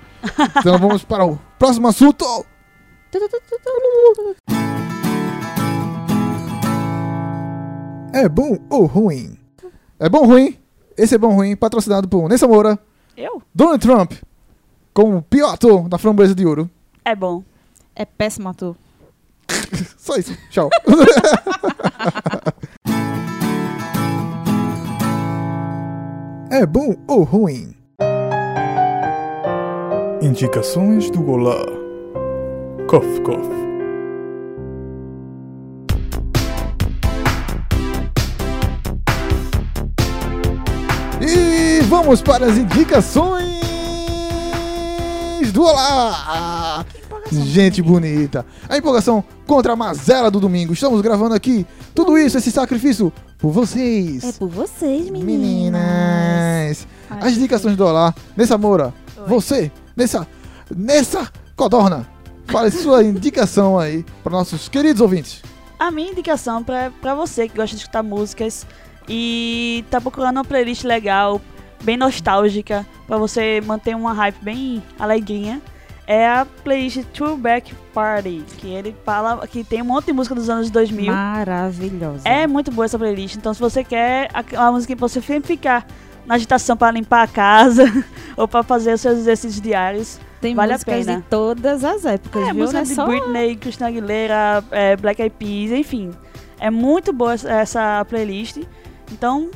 então 0.58 0.78
vamos 0.78 1.04
para 1.04 1.26
o 1.26 1.40
próximo 1.58 1.88
assunto. 1.88 2.24
É 8.14 8.28
bom 8.28 8.58
ou 8.70 8.86
ruim? 8.86 9.38
É 10.00 10.10
bom 10.10 10.20
ou 10.20 10.26
ruim? 10.26 10.58
Esse 10.98 11.16
é 11.16 11.18
bom 11.18 11.28
ou 11.30 11.34
ruim, 11.36 11.56
patrocinado 11.56 12.08
por 12.08 12.28
Nessa 12.28 12.48
Moura, 12.48 12.78
Eu? 13.16 13.42
Donald 13.54 13.80
Trump, 13.80 14.14
como 14.94 15.18
o 15.18 15.22
pior 15.22 15.54
ator 15.54 15.88
da 15.88 15.98
framboesa 15.98 16.36
de 16.36 16.46
ouro. 16.46 16.70
É 17.06 17.16
bom. 17.16 17.44
É 18.00 18.06
péssimo 18.06 18.48
ator. 18.48 18.78
Só 20.00 20.16
isso. 20.16 20.34
Tchau. 20.50 20.70
é 26.50 26.66
bom 26.66 26.96
ou 27.10 27.24
ruim? 27.24 27.76
Indicações 30.22 31.12
do 31.12 31.30
Olá. 31.30 31.66
Cof, 32.88 33.20
cof. 33.20 33.50
E 41.22 41.82
vamos 41.82 42.22
para 42.22 42.46
as 42.46 42.58
indicações 42.58 43.60
do 45.52 45.64
Olá! 45.64 46.86
Gente 47.32 47.82
bonita. 47.82 48.46
A 48.68 48.78
empolgação 48.78 49.24
contra 49.46 49.74
a 49.74 49.76
mazela 49.76 50.30
do 50.32 50.40
domingo. 50.40 50.74
Estamos 50.74 51.02
gravando 51.02 51.36
aqui 51.36 51.66
tudo 51.94 52.18
isso, 52.18 52.38
esse 52.38 52.52
sacrifício, 52.52 53.12
por 53.38 53.52
vocês. 53.52 54.24
É 54.24 54.32
por 54.34 54.50
vocês, 54.50 55.10
Meninas. 55.10 56.88
Ai, 57.10 57.20
As 57.30 57.38
indicações 57.38 57.76
do 57.76 57.86
Olá. 57.86 58.14
Nessa 58.36 58.58
Moura, 58.58 58.94
Oi. 59.18 59.24
você, 59.28 59.72
nessa, 59.96 60.28
nessa 60.76 61.32
codorna, 61.56 62.08
fale 62.48 62.72
sua 62.72 63.04
indicação 63.06 63.78
aí 63.78 64.06
para 64.24 64.32
nossos 64.32 64.68
queridos 64.68 65.02
ouvintes. 65.02 65.42
A 65.78 65.92
minha 65.92 66.12
indicação 66.12 66.64
pra 66.64 67.16
você 67.16 67.48
que 67.48 67.56
gosta 67.56 67.76
de 67.76 67.82
escutar 67.84 68.04
músicas 68.04 68.66
e 69.08 69.84
tá 69.90 70.02
procurando 70.02 70.38
uma 70.38 70.46
playlist 70.46 70.84
legal, 70.84 71.42
bem 71.84 71.96
nostálgica, 71.96 72.86
pra 73.08 73.18
você 73.18 73.62
manter 73.66 73.96
uma 73.96 74.14
hype 74.14 74.38
bem 74.42 74.84
alegrinha, 75.00 75.62
é 76.12 76.28
a 76.28 76.44
playlist 76.64 77.04
Throwback 77.14 77.72
Party, 77.94 78.44
que 78.58 78.68
ele 78.68 78.96
fala 79.06 79.46
que 79.48 79.64
tem 79.64 79.80
um 79.84 79.86
monte 79.86 80.08
de 80.08 80.14
música 80.14 80.34
dos 80.34 80.50
anos 80.50 80.72
2000. 80.72 81.14
Maravilhosa. 81.14 82.28
É 82.28 82.48
muito 82.48 82.72
boa 82.72 82.86
essa 82.86 82.98
playlist, 82.98 83.36
então 83.36 83.54
se 83.54 83.60
você 83.60 83.84
quer 83.84 84.28
aquela 84.34 84.72
música 84.72 84.96
que 84.96 85.00
você 85.00 85.22
sempre 85.22 85.48
ficar 85.48 85.86
na 86.26 86.34
agitação 86.34 86.76
pra 86.76 86.90
limpar 86.90 87.22
a 87.24 87.28
casa 87.28 87.84
ou 88.36 88.48
pra 88.48 88.64
fazer 88.64 88.94
os 88.94 89.02
seus 89.02 89.20
exercícios 89.20 89.62
diários, 89.62 90.20
Tem 90.42 90.56
vale 90.56 90.74
a 90.74 90.80
pena. 90.80 91.18
de 91.18 91.22
todas 91.30 91.84
as 91.84 92.04
épocas, 92.06 92.42
é, 92.42 92.46
viu? 92.54 92.56
música 92.56 92.80
é 92.80 92.84
de 92.84 92.96
só... 92.96 93.06
Britney, 93.06 93.56
Christina 93.56 93.90
Aguilera, 93.90 94.64
é, 94.72 94.96
Black 94.96 95.22
Eyed 95.22 95.36
Peas, 95.38 95.72
enfim. 95.80 96.10
É 96.60 96.72
muito 96.72 97.14
boa 97.14 97.34
essa- 97.36 98.04
playlist. 98.10 98.58
Então, 99.12 99.50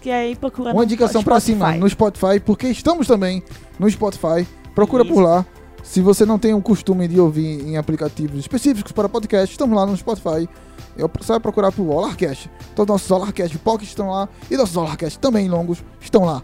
que 0.00 0.10
aí 0.10 0.36
procura 0.36 0.72
Uma 0.72 0.84
indicação 0.84 1.22
pra 1.24 1.40
cima 1.40 1.66
Spotify. 1.66 1.80
no 1.80 1.88
Spotify, 1.90 2.40
porque 2.40 2.68
estamos 2.68 3.06
também 3.08 3.42
no 3.78 3.90
Spotify. 3.90 4.46
Procura 4.74 5.02
Isso. 5.04 5.12
por 5.12 5.22
lá. 5.22 5.44
Se 5.88 6.02
você 6.02 6.26
não 6.26 6.38
tem 6.38 6.52
o 6.52 6.60
costume 6.60 7.08
de 7.08 7.18
ouvir 7.18 7.66
em 7.66 7.78
aplicativos 7.78 8.38
específicos 8.38 8.92
para 8.92 9.08
podcast, 9.08 9.50
estamos 9.50 9.74
lá 9.74 9.86
no 9.86 9.96
Spotify. 9.96 10.46
Eu 10.94 11.10
só 11.22 11.32
vai 11.32 11.40
procurar 11.40 11.72
por 11.72 11.82
Olarcast. 11.88 12.50
Todos 12.76 12.92
nossos 12.92 13.10
Olarcast 13.10 13.56
Pocket 13.58 13.88
estão 13.88 14.10
lá 14.10 14.28
e 14.50 14.56
nossos 14.58 14.76
Olarcast 14.76 15.18
também 15.18 15.48
longos 15.48 15.82
estão 15.98 16.26
lá. 16.26 16.42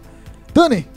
Dani, 0.51 0.87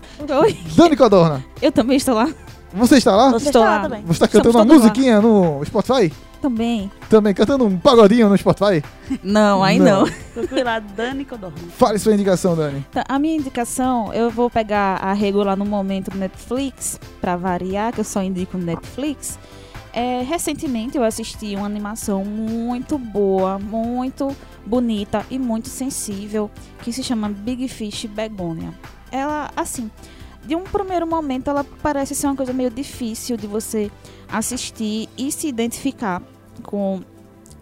Oi, 0.40 0.58
Dani 0.74 0.96
Codorna, 0.96 1.44
eu 1.60 1.70
também 1.70 1.98
estou 1.98 2.14
lá. 2.14 2.32
você 2.72 2.96
está 2.96 3.14
lá? 3.14 3.30
Você 3.32 3.48
Estou 3.48 3.60
está 3.60 3.70
lá 3.70 3.76
lá. 3.76 3.82
também. 3.82 4.02
Você 4.06 4.12
está 4.12 4.28
cantando 4.28 4.56
uma 4.56 4.64
todos 4.64 4.82
lá. 4.82 4.88
musiquinha 4.88 5.20
no 5.20 5.62
Spotify? 5.66 6.10
Também. 6.40 6.90
Também 7.10 7.34
cantando 7.34 7.64
um 7.66 7.78
pagodinho 7.78 8.28
no 8.28 8.38
Spotify? 8.38 8.82
Não, 9.22 9.62
aí 9.62 9.78
Não. 9.78 10.04
não. 10.04 10.12
Procure 10.34 10.62
lá 10.62 10.78
Dani 10.78 11.24
Codorna. 11.24 11.56
Fale 11.76 11.98
sua 11.98 12.14
indicação, 12.14 12.54
Dani. 12.54 12.84
Então, 12.90 13.02
a 13.08 13.18
minha 13.18 13.36
indicação, 13.36 14.12
eu 14.14 14.30
vou 14.30 14.48
pegar 14.48 14.96
a 15.02 15.12
regular 15.12 15.56
no 15.56 15.64
momento 15.64 16.10
do 16.10 16.18
Netflix, 16.18 17.00
pra 17.20 17.36
variar, 17.36 17.92
que 17.92 18.00
eu 18.00 18.04
só 18.04 18.22
indico 18.22 18.56
Netflix. 18.56 19.38
É, 19.92 20.22
recentemente 20.22 20.96
eu 20.96 21.02
assisti 21.02 21.56
uma 21.56 21.66
animação 21.66 22.24
muito 22.24 22.98
boa, 22.98 23.58
muito 23.58 24.36
bonita 24.64 25.24
e 25.30 25.38
muito 25.38 25.68
sensível, 25.68 26.50
que 26.82 26.92
se 26.92 27.02
chama 27.02 27.28
Big 27.28 27.66
Fish 27.68 28.04
Begonia. 28.04 28.72
Ela, 29.10 29.50
assim, 29.56 29.90
de 30.44 30.54
um 30.54 30.62
primeiro 30.62 31.06
momento 31.06 31.48
ela 31.50 31.64
parece 31.82 32.14
ser 32.14 32.26
uma 32.26 32.36
coisa 32.36 32.52
meio 32.52 32.70
difícil 32.70 33.36
de 33.36 33.46
você 33.46 33.90
assistir 34.30 35.08
e 35.16 35.32
se 35.32 35.48
identificar 35.48 36.22
com 36.62 37.00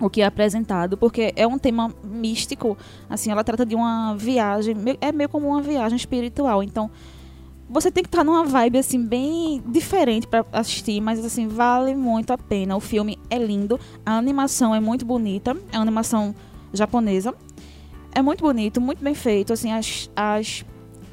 o 0.01 0.11
que 0.11 0.21
é 0.21 0.27
apresentado, 0.27 0.97
porque 0.97 1.33
é 1.37 1.47
um 1.47 1.59
tema 1.59 1.91
místico, 2.05 2.77
assim, 3.09 3.31
ela 3.31 3.43
trata 3.43 3.65
de 3.65 3.75
uma 3.75 4.15
viagem, 4.15 4.75
é 5.01 5.11
meio 5.11 5.29
como 5.29 5.49
uma 5.49 5.63
viagem 5.63 5.97
espiritual, 5.97 6.63
então 6.63 6.91
você 7.69 7.91
tem 7.91 8.03
que 8.03 8.09
estar 8.09 8.23
numa 8.23 8.45
vibe 8.45 8.79
assim 8.79 9.03
bem 9.05 9.63
diferente 9.67 10.27
para 10.27 10.45
assistir, 10.53 11.01
mas 11.01 11.25
assim 11.25 11.49
vale 11.49 11.97
muito 11.97 12.33
a 12.33 12.39
pena. 12.39 12.77
O 12.77 12.81
filme 12.81 13.19
é 13.29 13.39
lindo, 13.39 13.79
a 14.05 14.17
animação 14.17 14.73
é 14.73 14.79
muito 14.79 15.05
bonita, 15.05 15.57
é 15.73 15.77
uma 15.77 15.83
animação 15.83 16.33
japonesa. 16.73 17.35
É 18.15 18.23
muito 18.23 18.43
bonito, 18.43 18.81
muito 18.81 19.03
bem 19.03 19.15
feito, 19.15 19.53
assim 19.53 19.73
as, 19.73 20.09
as 20.15 20.65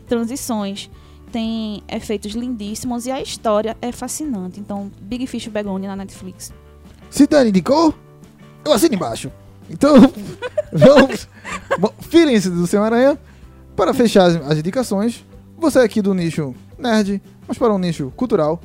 transições 0.07 0.91
têm 1.33 1.83
efeitos 1.89 2.33
lindíssimos 2.33 3.07
e 3.07 3.11
a 3.11 3.19
história 3.19 3.75
é 3.81 3.91
fascinante. 3.91 4.59
Então, 4.59 4.91
Big 5.01 5.25
Fish 5.25 5.47
Begonia 5.47 5.89
na 5.89 5.95
Netflix. 5.95 6.53
Se 7.09 7.25
Dani 7.25 7.49
indicou, 7.49 7.91
eu 8.63 8.71
assino 8.71 8.93
embaixo. 8.93 9.31
Então, 9.67 9.95
vamos. 10.71 11.27
Feelings 12.01 12.47
do 12.47 12.67
Senhor 12.67 12.83
Aranha. 12.83 13.17
Para 13.75 13.91
fechar 13.91 14.25
as, 14.25 14.35
as 14.35 14.59
indicações, 14.59 15.25
você 15.57 15.79
é 15.79 15.83
aqui 15.83 15.99
do 15.99 16.13
nicho 16.13 16.53
nerd, 16.77 17.19
mas 17.47 17.57
para 17.57 17.73
um 17.73 17.79
nicho 17.79 18.13
cultural, 18.15 18.61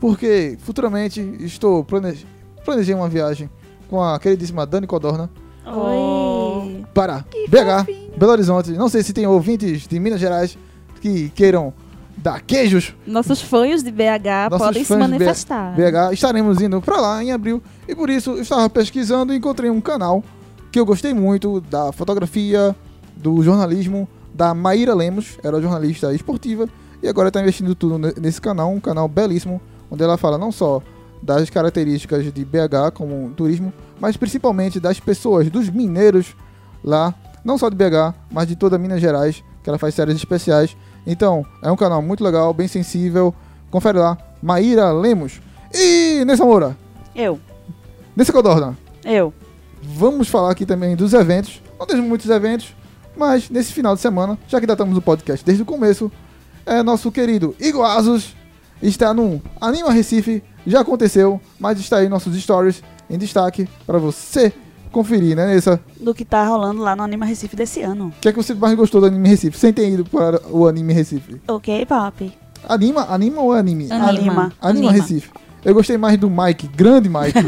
porque 0.00 0.56
futuramente 0.60 1.20
estou 1.40 1.84
plane... 1.84 2.26
planejei 2.64 2.94
uma 2.94 3.10
viagem 3.10 3.50
com 3.90 4.02
a 4.02 4.18
queridíssima 4.18 4.64
Dani 4.64 4.86
Codorna 4.86 5.28
Oi. 5.66 6.86
para 6.94 7.26
BH, 7.50 8.16
Belo 8.16 8.32
Horizonte. 8.32 8.72
Não 8.72 8.88
sei 8.88 9.02
se 9.02 9.12
tem 9.12 9.26
ouvintes 9.26 9.86
de 9.86 10.00
Minas 10.00 10.18
Gerais 10.20 10.56
que 11.02 11.28
queiram 11.34 11.74
dar 12.16 12.40
queijos 12.40 12.94
Nossos 13.06 13.40
fãs 13.42 13.82
de 13.82 13.90
BH 13.90 14.50
Nossos 14.50 14.66
podem 14.66 14.84
se 14.84 14.96
manifestar. 14.96 15.74
BH. 15.74 16.12
Estaremos 16.12 16.60
indo 16.60 16.80
pra 16.80 17.00
lá 17.00 17.22
em 17.22 17.30
abril. 17.32 17.62
E 17.86 17.94
por 17.94 18.08
isso 18.10 18.30
eu 18.32 18.42
estava 18.42 18.68
pesquisando 18.70 19.32
e 19.32 19.36
encontrei 19.36 19.70
um 19.70 19.80
canal 19.80 20.22
que 20.72 20.78
eu 20.80 20.86
gostei 20.86 21.12
muito 21.14 21.60
da 21.60 21.92
fotografia, 21.92 22.74
do 23.16 23.42
jornalismo, 23.42 24.08
da 24.34 24.52
Maíra 24.54 24.94
Lemos, 24.94 25.38
era 25.42 25.60
jornalista 25.60 26.12
esportiva, 26.14 26.68
e 27.02 27.08
agora 27.08 27.28
está 27.28 27.40
investindo 27.40 27.74
tudo 27.74 27.98
ne- 27.98 28.12
nesse 28.20 28.40
canal, 28.40 28.70
um 28.70 28.80
canal 28.80 29.08
belíssimo, 29.08 29.60
onde 29.90 30.02
ela 30.02 30.18
fala 30.18 30.36
não 30.36 30.52
só 30.52 30.82
das 31.22 31.48
características 31.48 32.30
de 32.32 32.44
BH 32.44 32.90
como 32.94 33.30
turismo, 33.30 33.72
mas 33.98 34.16
principalmente 34.18 34.78
das 34.78 35.00
pessoas, 35.00 35.48
dos 35.48 35.70
mineiros 35.70 36.36
lá, 36.84 37.14
não 37.42 37.56
só 37.56 37.70
de 37.70 37.76
BH, 37.76 38.14
mas 38.30 38.46
de 38.46 38.56
toda 38.56 38.76
Minas 38.76 39.00
Gerais, 39.00 39.42
que 39.62 39.70
ela 39.70 39.78
faz 39.78 39.94
séries 39.94 40.16
especiais. 40.16 40.76
Então, 41.06 41.44
é 41.62 41.70
um 41.70 41.76
canal 41.76 42.02
muito 42.02 42.24
legal, 42.24 42.52
bem 42.52 42.66
sensível. 42.68 43.34
Confere 43.70 43.98
lá, 43.98 44.18
Maíra 44.42 44.90
Lemos. 44.92 45.40
E 45.72 46.24
Nessa 46.24 46.44
Moura, 46.44 46.76
Eu. 47.14 47.38
Nessa 48.16 48.32
Codorna, 48.32 48.76
Eu. 49.04 49.32
vamos 49.82 50.28
falar 50.28 50.50
aqui 50.50 50.64
também 50.64 50.96
dos 50.96 51.12
eventos. 51.12 51.60
Não 51.78 51.86
temos 51.86 52.06
muitos 52.06 52.30
eventos, 52.30 52.74
mas 53.16 53.50
nesse 53.50 53.72
final 53.72 53.94
de 53.94 54.00
semana, 54.00 54.38
já 54.48 54.58
que 54.60 54.66
datamos 54.66 54.96
o 54.96 55.02
podcast 55.02 55.44
desde 55.44 55.62
o 55.62 55.66
começo, 55.66 56.10
é 56.64 56.82
nosso 56.82 57.12
querido 57.12 57.54
Igor 57.60 57.84
Asos 57.84 58.34
está 58.82 59.14
no 59.14 59.40
Anima 59.60 59.90
Recife, 59.90 60.42
já 60.66 60.80
aconteceu, 60.80 61.40
mas 61.58 61.78
está 61.78 61.98
aí 61.98 62.08
nossos 62.08 62.36
stories 62.40 62.82
em 63.08 63.18
destaque 63.18 63.68
para 63.86 63.98
você 63.98 64.52
conferir, 64.96 65.36
né, 65.36 65.46
Nessa? 65.46 65.78
Do 66.00 66.14
que 66.14 66.24
tá 66.24 66.46
rolando 66.46 66.80
lá 66.80 66.96
no 66.96 67.02
Anima 67.02 67.26
Recife 67.26 67.54
desse 67.54 67.82
ano. 67.82 68.06
O 68.06 68.20
que 68.20 68.28
é 68.28 68.32
que 68.32 68.42
você 68.42 68.54
mais 68.54 68.74
gostou 68.74 68.98
do 68.98 69.06
Anime 69.06 69.28
Recife, 69.28 69.58
sem 69.58 69.70
ter 69.70 69.86
ido 69.90 70.06
para 70.06 70.40
o 70.48 70.66
Anime 70.66 70.94
Recife? 70.94 71.38
Ok, 71.46 71.84
Pop. 71.84 72.32
Anima, 72.66 73.06
anima 73.12 73.42
ou 73.42 73.52
anime? 73.52 73.92
Anima. 73.92 74.08
Anima. 74.08 74.52
Anima 74.60 74.92
Recife. 74.92 75.30
Eu 75.62 75.74
gostei 75.74 75.98
mais 75.98 76.16
do 76.16 76.30
Mike, 76.30 76.66
grande 76.68 77.10
Mike. 77.10 77.38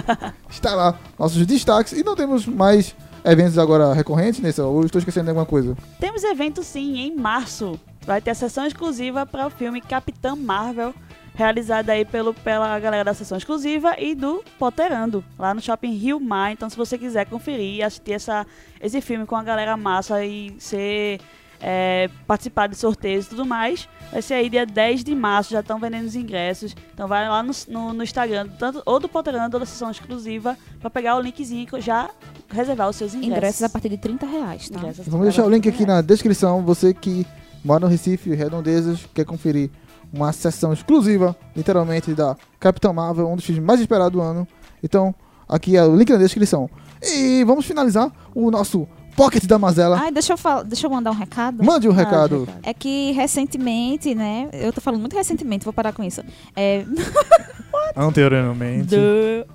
Está 0.48 0.74
lá, 0.74 0.98
nossos 1.18 1.44
destaques. 1.44 1.92
E 1.92 2.02
não 2.02 2.16
temos 2.16 2.46
mais 2.46 2.94
eventos 3.22 3.58
agora 3.58 3.92
recorrentes, 3.92 4.40
nessa? 4.40 4.64
Ou 4.64 4.80
eu 4.80 4.86
estou 4.86 4.98
esquecendo 4.98 5.24
de 5.24 5.30
alguma 5.30 5.46
coisa? 5.46 5.76
Temos 6.00 6.24
evento 6.24 6.62
sim, 6.62 6.98
em 6.98 7.14
março. 7.14 7.78
Vai 8.06 8.20
ter 8.20 8.30
a 8.30 8.34
sessão 8.34 8.66
exclusiva 8.66 9.26
para 9.26 9.46
o 9.46 9.50
filme 9.50 9.80
Capitã 9.80 10.34
Marvel, 10.34 10.94
realizada 11.34 11.92
aí 11.92 12.04
pelo, 12.04 12.32
pela 12.32 12.78
galera 12.78 13.04
da 13.04 13.14
sessão 13.14 13.36
exclusiva 13.36 13.96
e 13.98 14.14
do 14.14 14.42
Potterando, 14.58 15.24
lá 15.38 15.52
no 15.52 15.60
Shopping 15.60 15.92
Rio 15.92 16.20
Mar. 16.20 16.52
Então, 16.52 16.70
se 16.70 16.76
você 16.76 16.96
quiser 16.96 17.26
conferir 17.26 17.76
e 17.76 17.82
assistir 17.82 18.12
essa, 18.12 18.46
esse 18.80 19.00
filme 19.00 19.26
com 19.26 19.34
a 19.34 19.42
galera 19.42 19.76
massa 19.76 20.24
e 20.24 20.54
ser 20.58 21.20
é, 21.60 22.08
participar 22.26 22.68
de 22.68 22.76
sorteios 22.76 23.26
e 23.26 23.30
tudo 23.30 23.44
mais, 23.44 23.88
vai 24.12 24.22
ser 24.22 24.34
aí 24.34 24.48
dia 24.48 24.64
10 24.64 25.02
de 25.02 25.14
março, 25.14 25.50
já 25.50 25.60
estão 25.60 25.80
vendendo 25.80 26.06
os 26.06 26.14
ingressos. 26.14 26.74
Então 26.92 27.08
vai 27.08 27.28
lá 27.28 27.42
no, 27.42 27.52
no, 27.68 27.92
no 27.92 28.04
Instagram, 28.04 28.48
tanto 28.58 28.80
ou 28.86 29.00
do 29.00 29.08
Potterando 29.08 29.56
ou 29.56 29.60
da 29.60 29.66
sessão 29.66 29.90
exclusiva, 29.90 30.56
para 30.78 30.88
pegar 30.88 31.16
o 31.16 31.20
linkzinho 31.20 31.66
e 31.76 31.80
já 31.80 32.10
reservar 32.48 32.88
os 32.88 32.96
seus 32.96 33.12
ingressos. 33.12 33.36
Ingressos 33.36 33.62
a 33.64 33.68
partir 33.68 33.88
de 33.88 33.98
30 33.98 34.24
reais, 34.24 34.68
tá? 34.68 34.78
Ingressos 34.78 35.08
Vamos 35.08 35.26
deixar 35.26 35.44
o 35.44 35.50
link 35.50 35.68
aqui 35.68 35.84
na 35.84 36.00
descrição. 36.00 36.62
Você 36.62 36.94
que 36.94 37.26
mora 37.64 37.80
no 37.80 37.86
Recife, 37.88 38.34
Redondezas, 38.34 39.00
quer 39.12 39.24
conferir 39.24 39.70
uma 40.14 40.32
sessão 40.32 40.72
exclusiva, 40.72 41.36
literalmente, 41.56 42.14
da 42.14 42.36
Capitão 42.60 42.92
Marvel, 42.92 43.28
um 43.28 43.36
dos 43.36 43.44
filmes 43.44 43.64
mais 43.64 43.80
esperados 43.80 44.12
do 44.12 44.20
ano. 44.20 44.46
Então, 44.82 45.14
aqui 45.48 45.76
é 45.76 45.84
o 45.84 45.96
link 45.96 46.10
na 46.10 46.18
descrição. 46.18 46.68
E 47.02 47.42
vamos 47.44 47.64
finalizar 47.66 48.10
o 48.34 48.50
nosso 48.50 48.86
Pocket 49.16 49.44
da 49.44 49.58
Mazela. 49.58 49.98
Ai, 50.00 50.10
deixa 50.10 50.32
eu, 50.32 50.36
falar, 50.36 50.62
deixa 50.64 50.86
eu 50.86 50.90
mandar 50.90 51.10
um 51.10 51.14
recado. 51.14 51.62
Mande 51.62 51.86
o 51.88 51.92
Ah, 51.92 51.94
recado. 51.94 52.40
recado. 52.40 52.58
É 52.64 52.74
que 52.74 53.12
recentemente, 53.12 54.14
né? 54.14 54.48
Eu 54.52 54.72
tô 54.72 54.80
falando 54.80 55.00
muito 55.00 55.14
recentemente, 55.14 55.64
vou 55.64 55.72
parar 55.72 55.92
com 55.92 56.02
isso. 56.02 56.20
É, 56.56 56.84
Anteriormente. 57.96 58.96
do- 58.96 59.46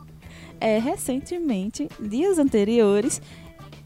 é, 0.61 0.77
recentemente, 0.77 1.87
dias 1.99 2.37
anteriores, 2.37 3.21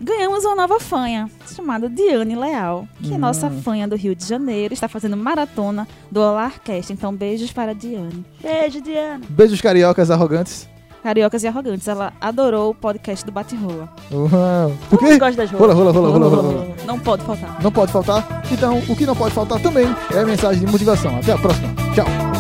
ganhamos 0.04 0.44
uma 0.46 0.56
nova 0.56 0.80
fanha, 0.80 1.30
chamada 1.56 1.90
Diane 1.90 2.36
Leal, 2.36 2.88
que 3.02 3.12
é 3.14 3.16
Hum. 3.16 3.20
nossa 3.20 3.50
fanha 3.50 3.88
do 3.88 3.96
Rio 3.96 4.16
de 4.16 4.26
Janeiro, 4.26 4.74
está 4.74 4.88
fazendo 4.88 5.16
maratona 5.18 5.88
do 6.12 6.20
Olarcast. 6.22 6.92
Então, 6.92 7.14
beijos 7.14 7.52
para 7.52 7.72
a 7.72 7.74
Diane. 7.74 8.26
Beijo, 8.42 8.82
Diana. 8.82 9.22
Beijos 9.30 9.62
cariocas 9.62 10.12
arrogantes. 10.12 10.68
Cariocas 11.02 11.44
e 11.44 11.48
Arrogantes, 11.48 11.86
ela 11.86 12.14
adorou 12.22 12.70
o 12.72 12.74
podcast 12.74 13.26
do 13.26 13.32
Bate-Rola. 13.34 13.90
Uau. 14.10 14.70
Mundo 14.70 14.98
quê? 15.00 15.18
gosta 15.20 15.36
das 15.36 15.52
rola, 15.52 15.74
rola, 15.74 15.92
rola, 15.92 16.10
rola, 16.10 16.30
rola. 16.42 16.76
Não 16.86 16.98
pode 16.98 17.24
faltar. 17.26 17.62
Não 17.62 17.70
pode 17.70 17.92
faltar. 17.92 18.42
Então, 18.50 18.78
o 18.88 18.96
que 18.96 19.06
não 19.06 19.14
pode 19.14 19.36
faltar 19.36 19.60
também 19.62 19.86
é 20.14 20.20
a 20.20 20.26
mensagem 20.26 20.64
de 20.66 20.72
motivação. 20.72 21.18
Até 21.18 21.34
a 21.34 21.38
próxima. 21.38 21.68
Tchau. 21.94 22.33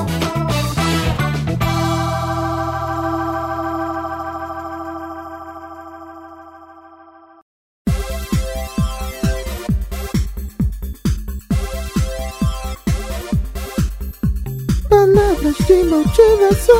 Palavras 15.54 15.68
de 15.68 15.84
motivação. 15.84 16.76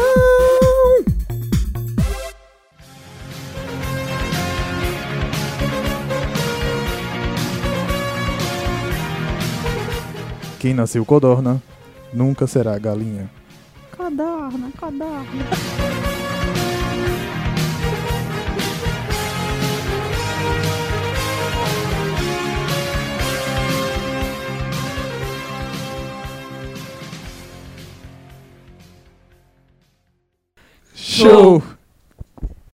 Quem 10.60 10.74
nasceu 10.74 11.06
codorna 11.06 11.62
nunca 12.12 12.48
será 12.48 12.78
galinha. 12.80 13.30
Codorna, 13.96 14.72
codorna. 14.80 16.13
Show! 31.14 31.62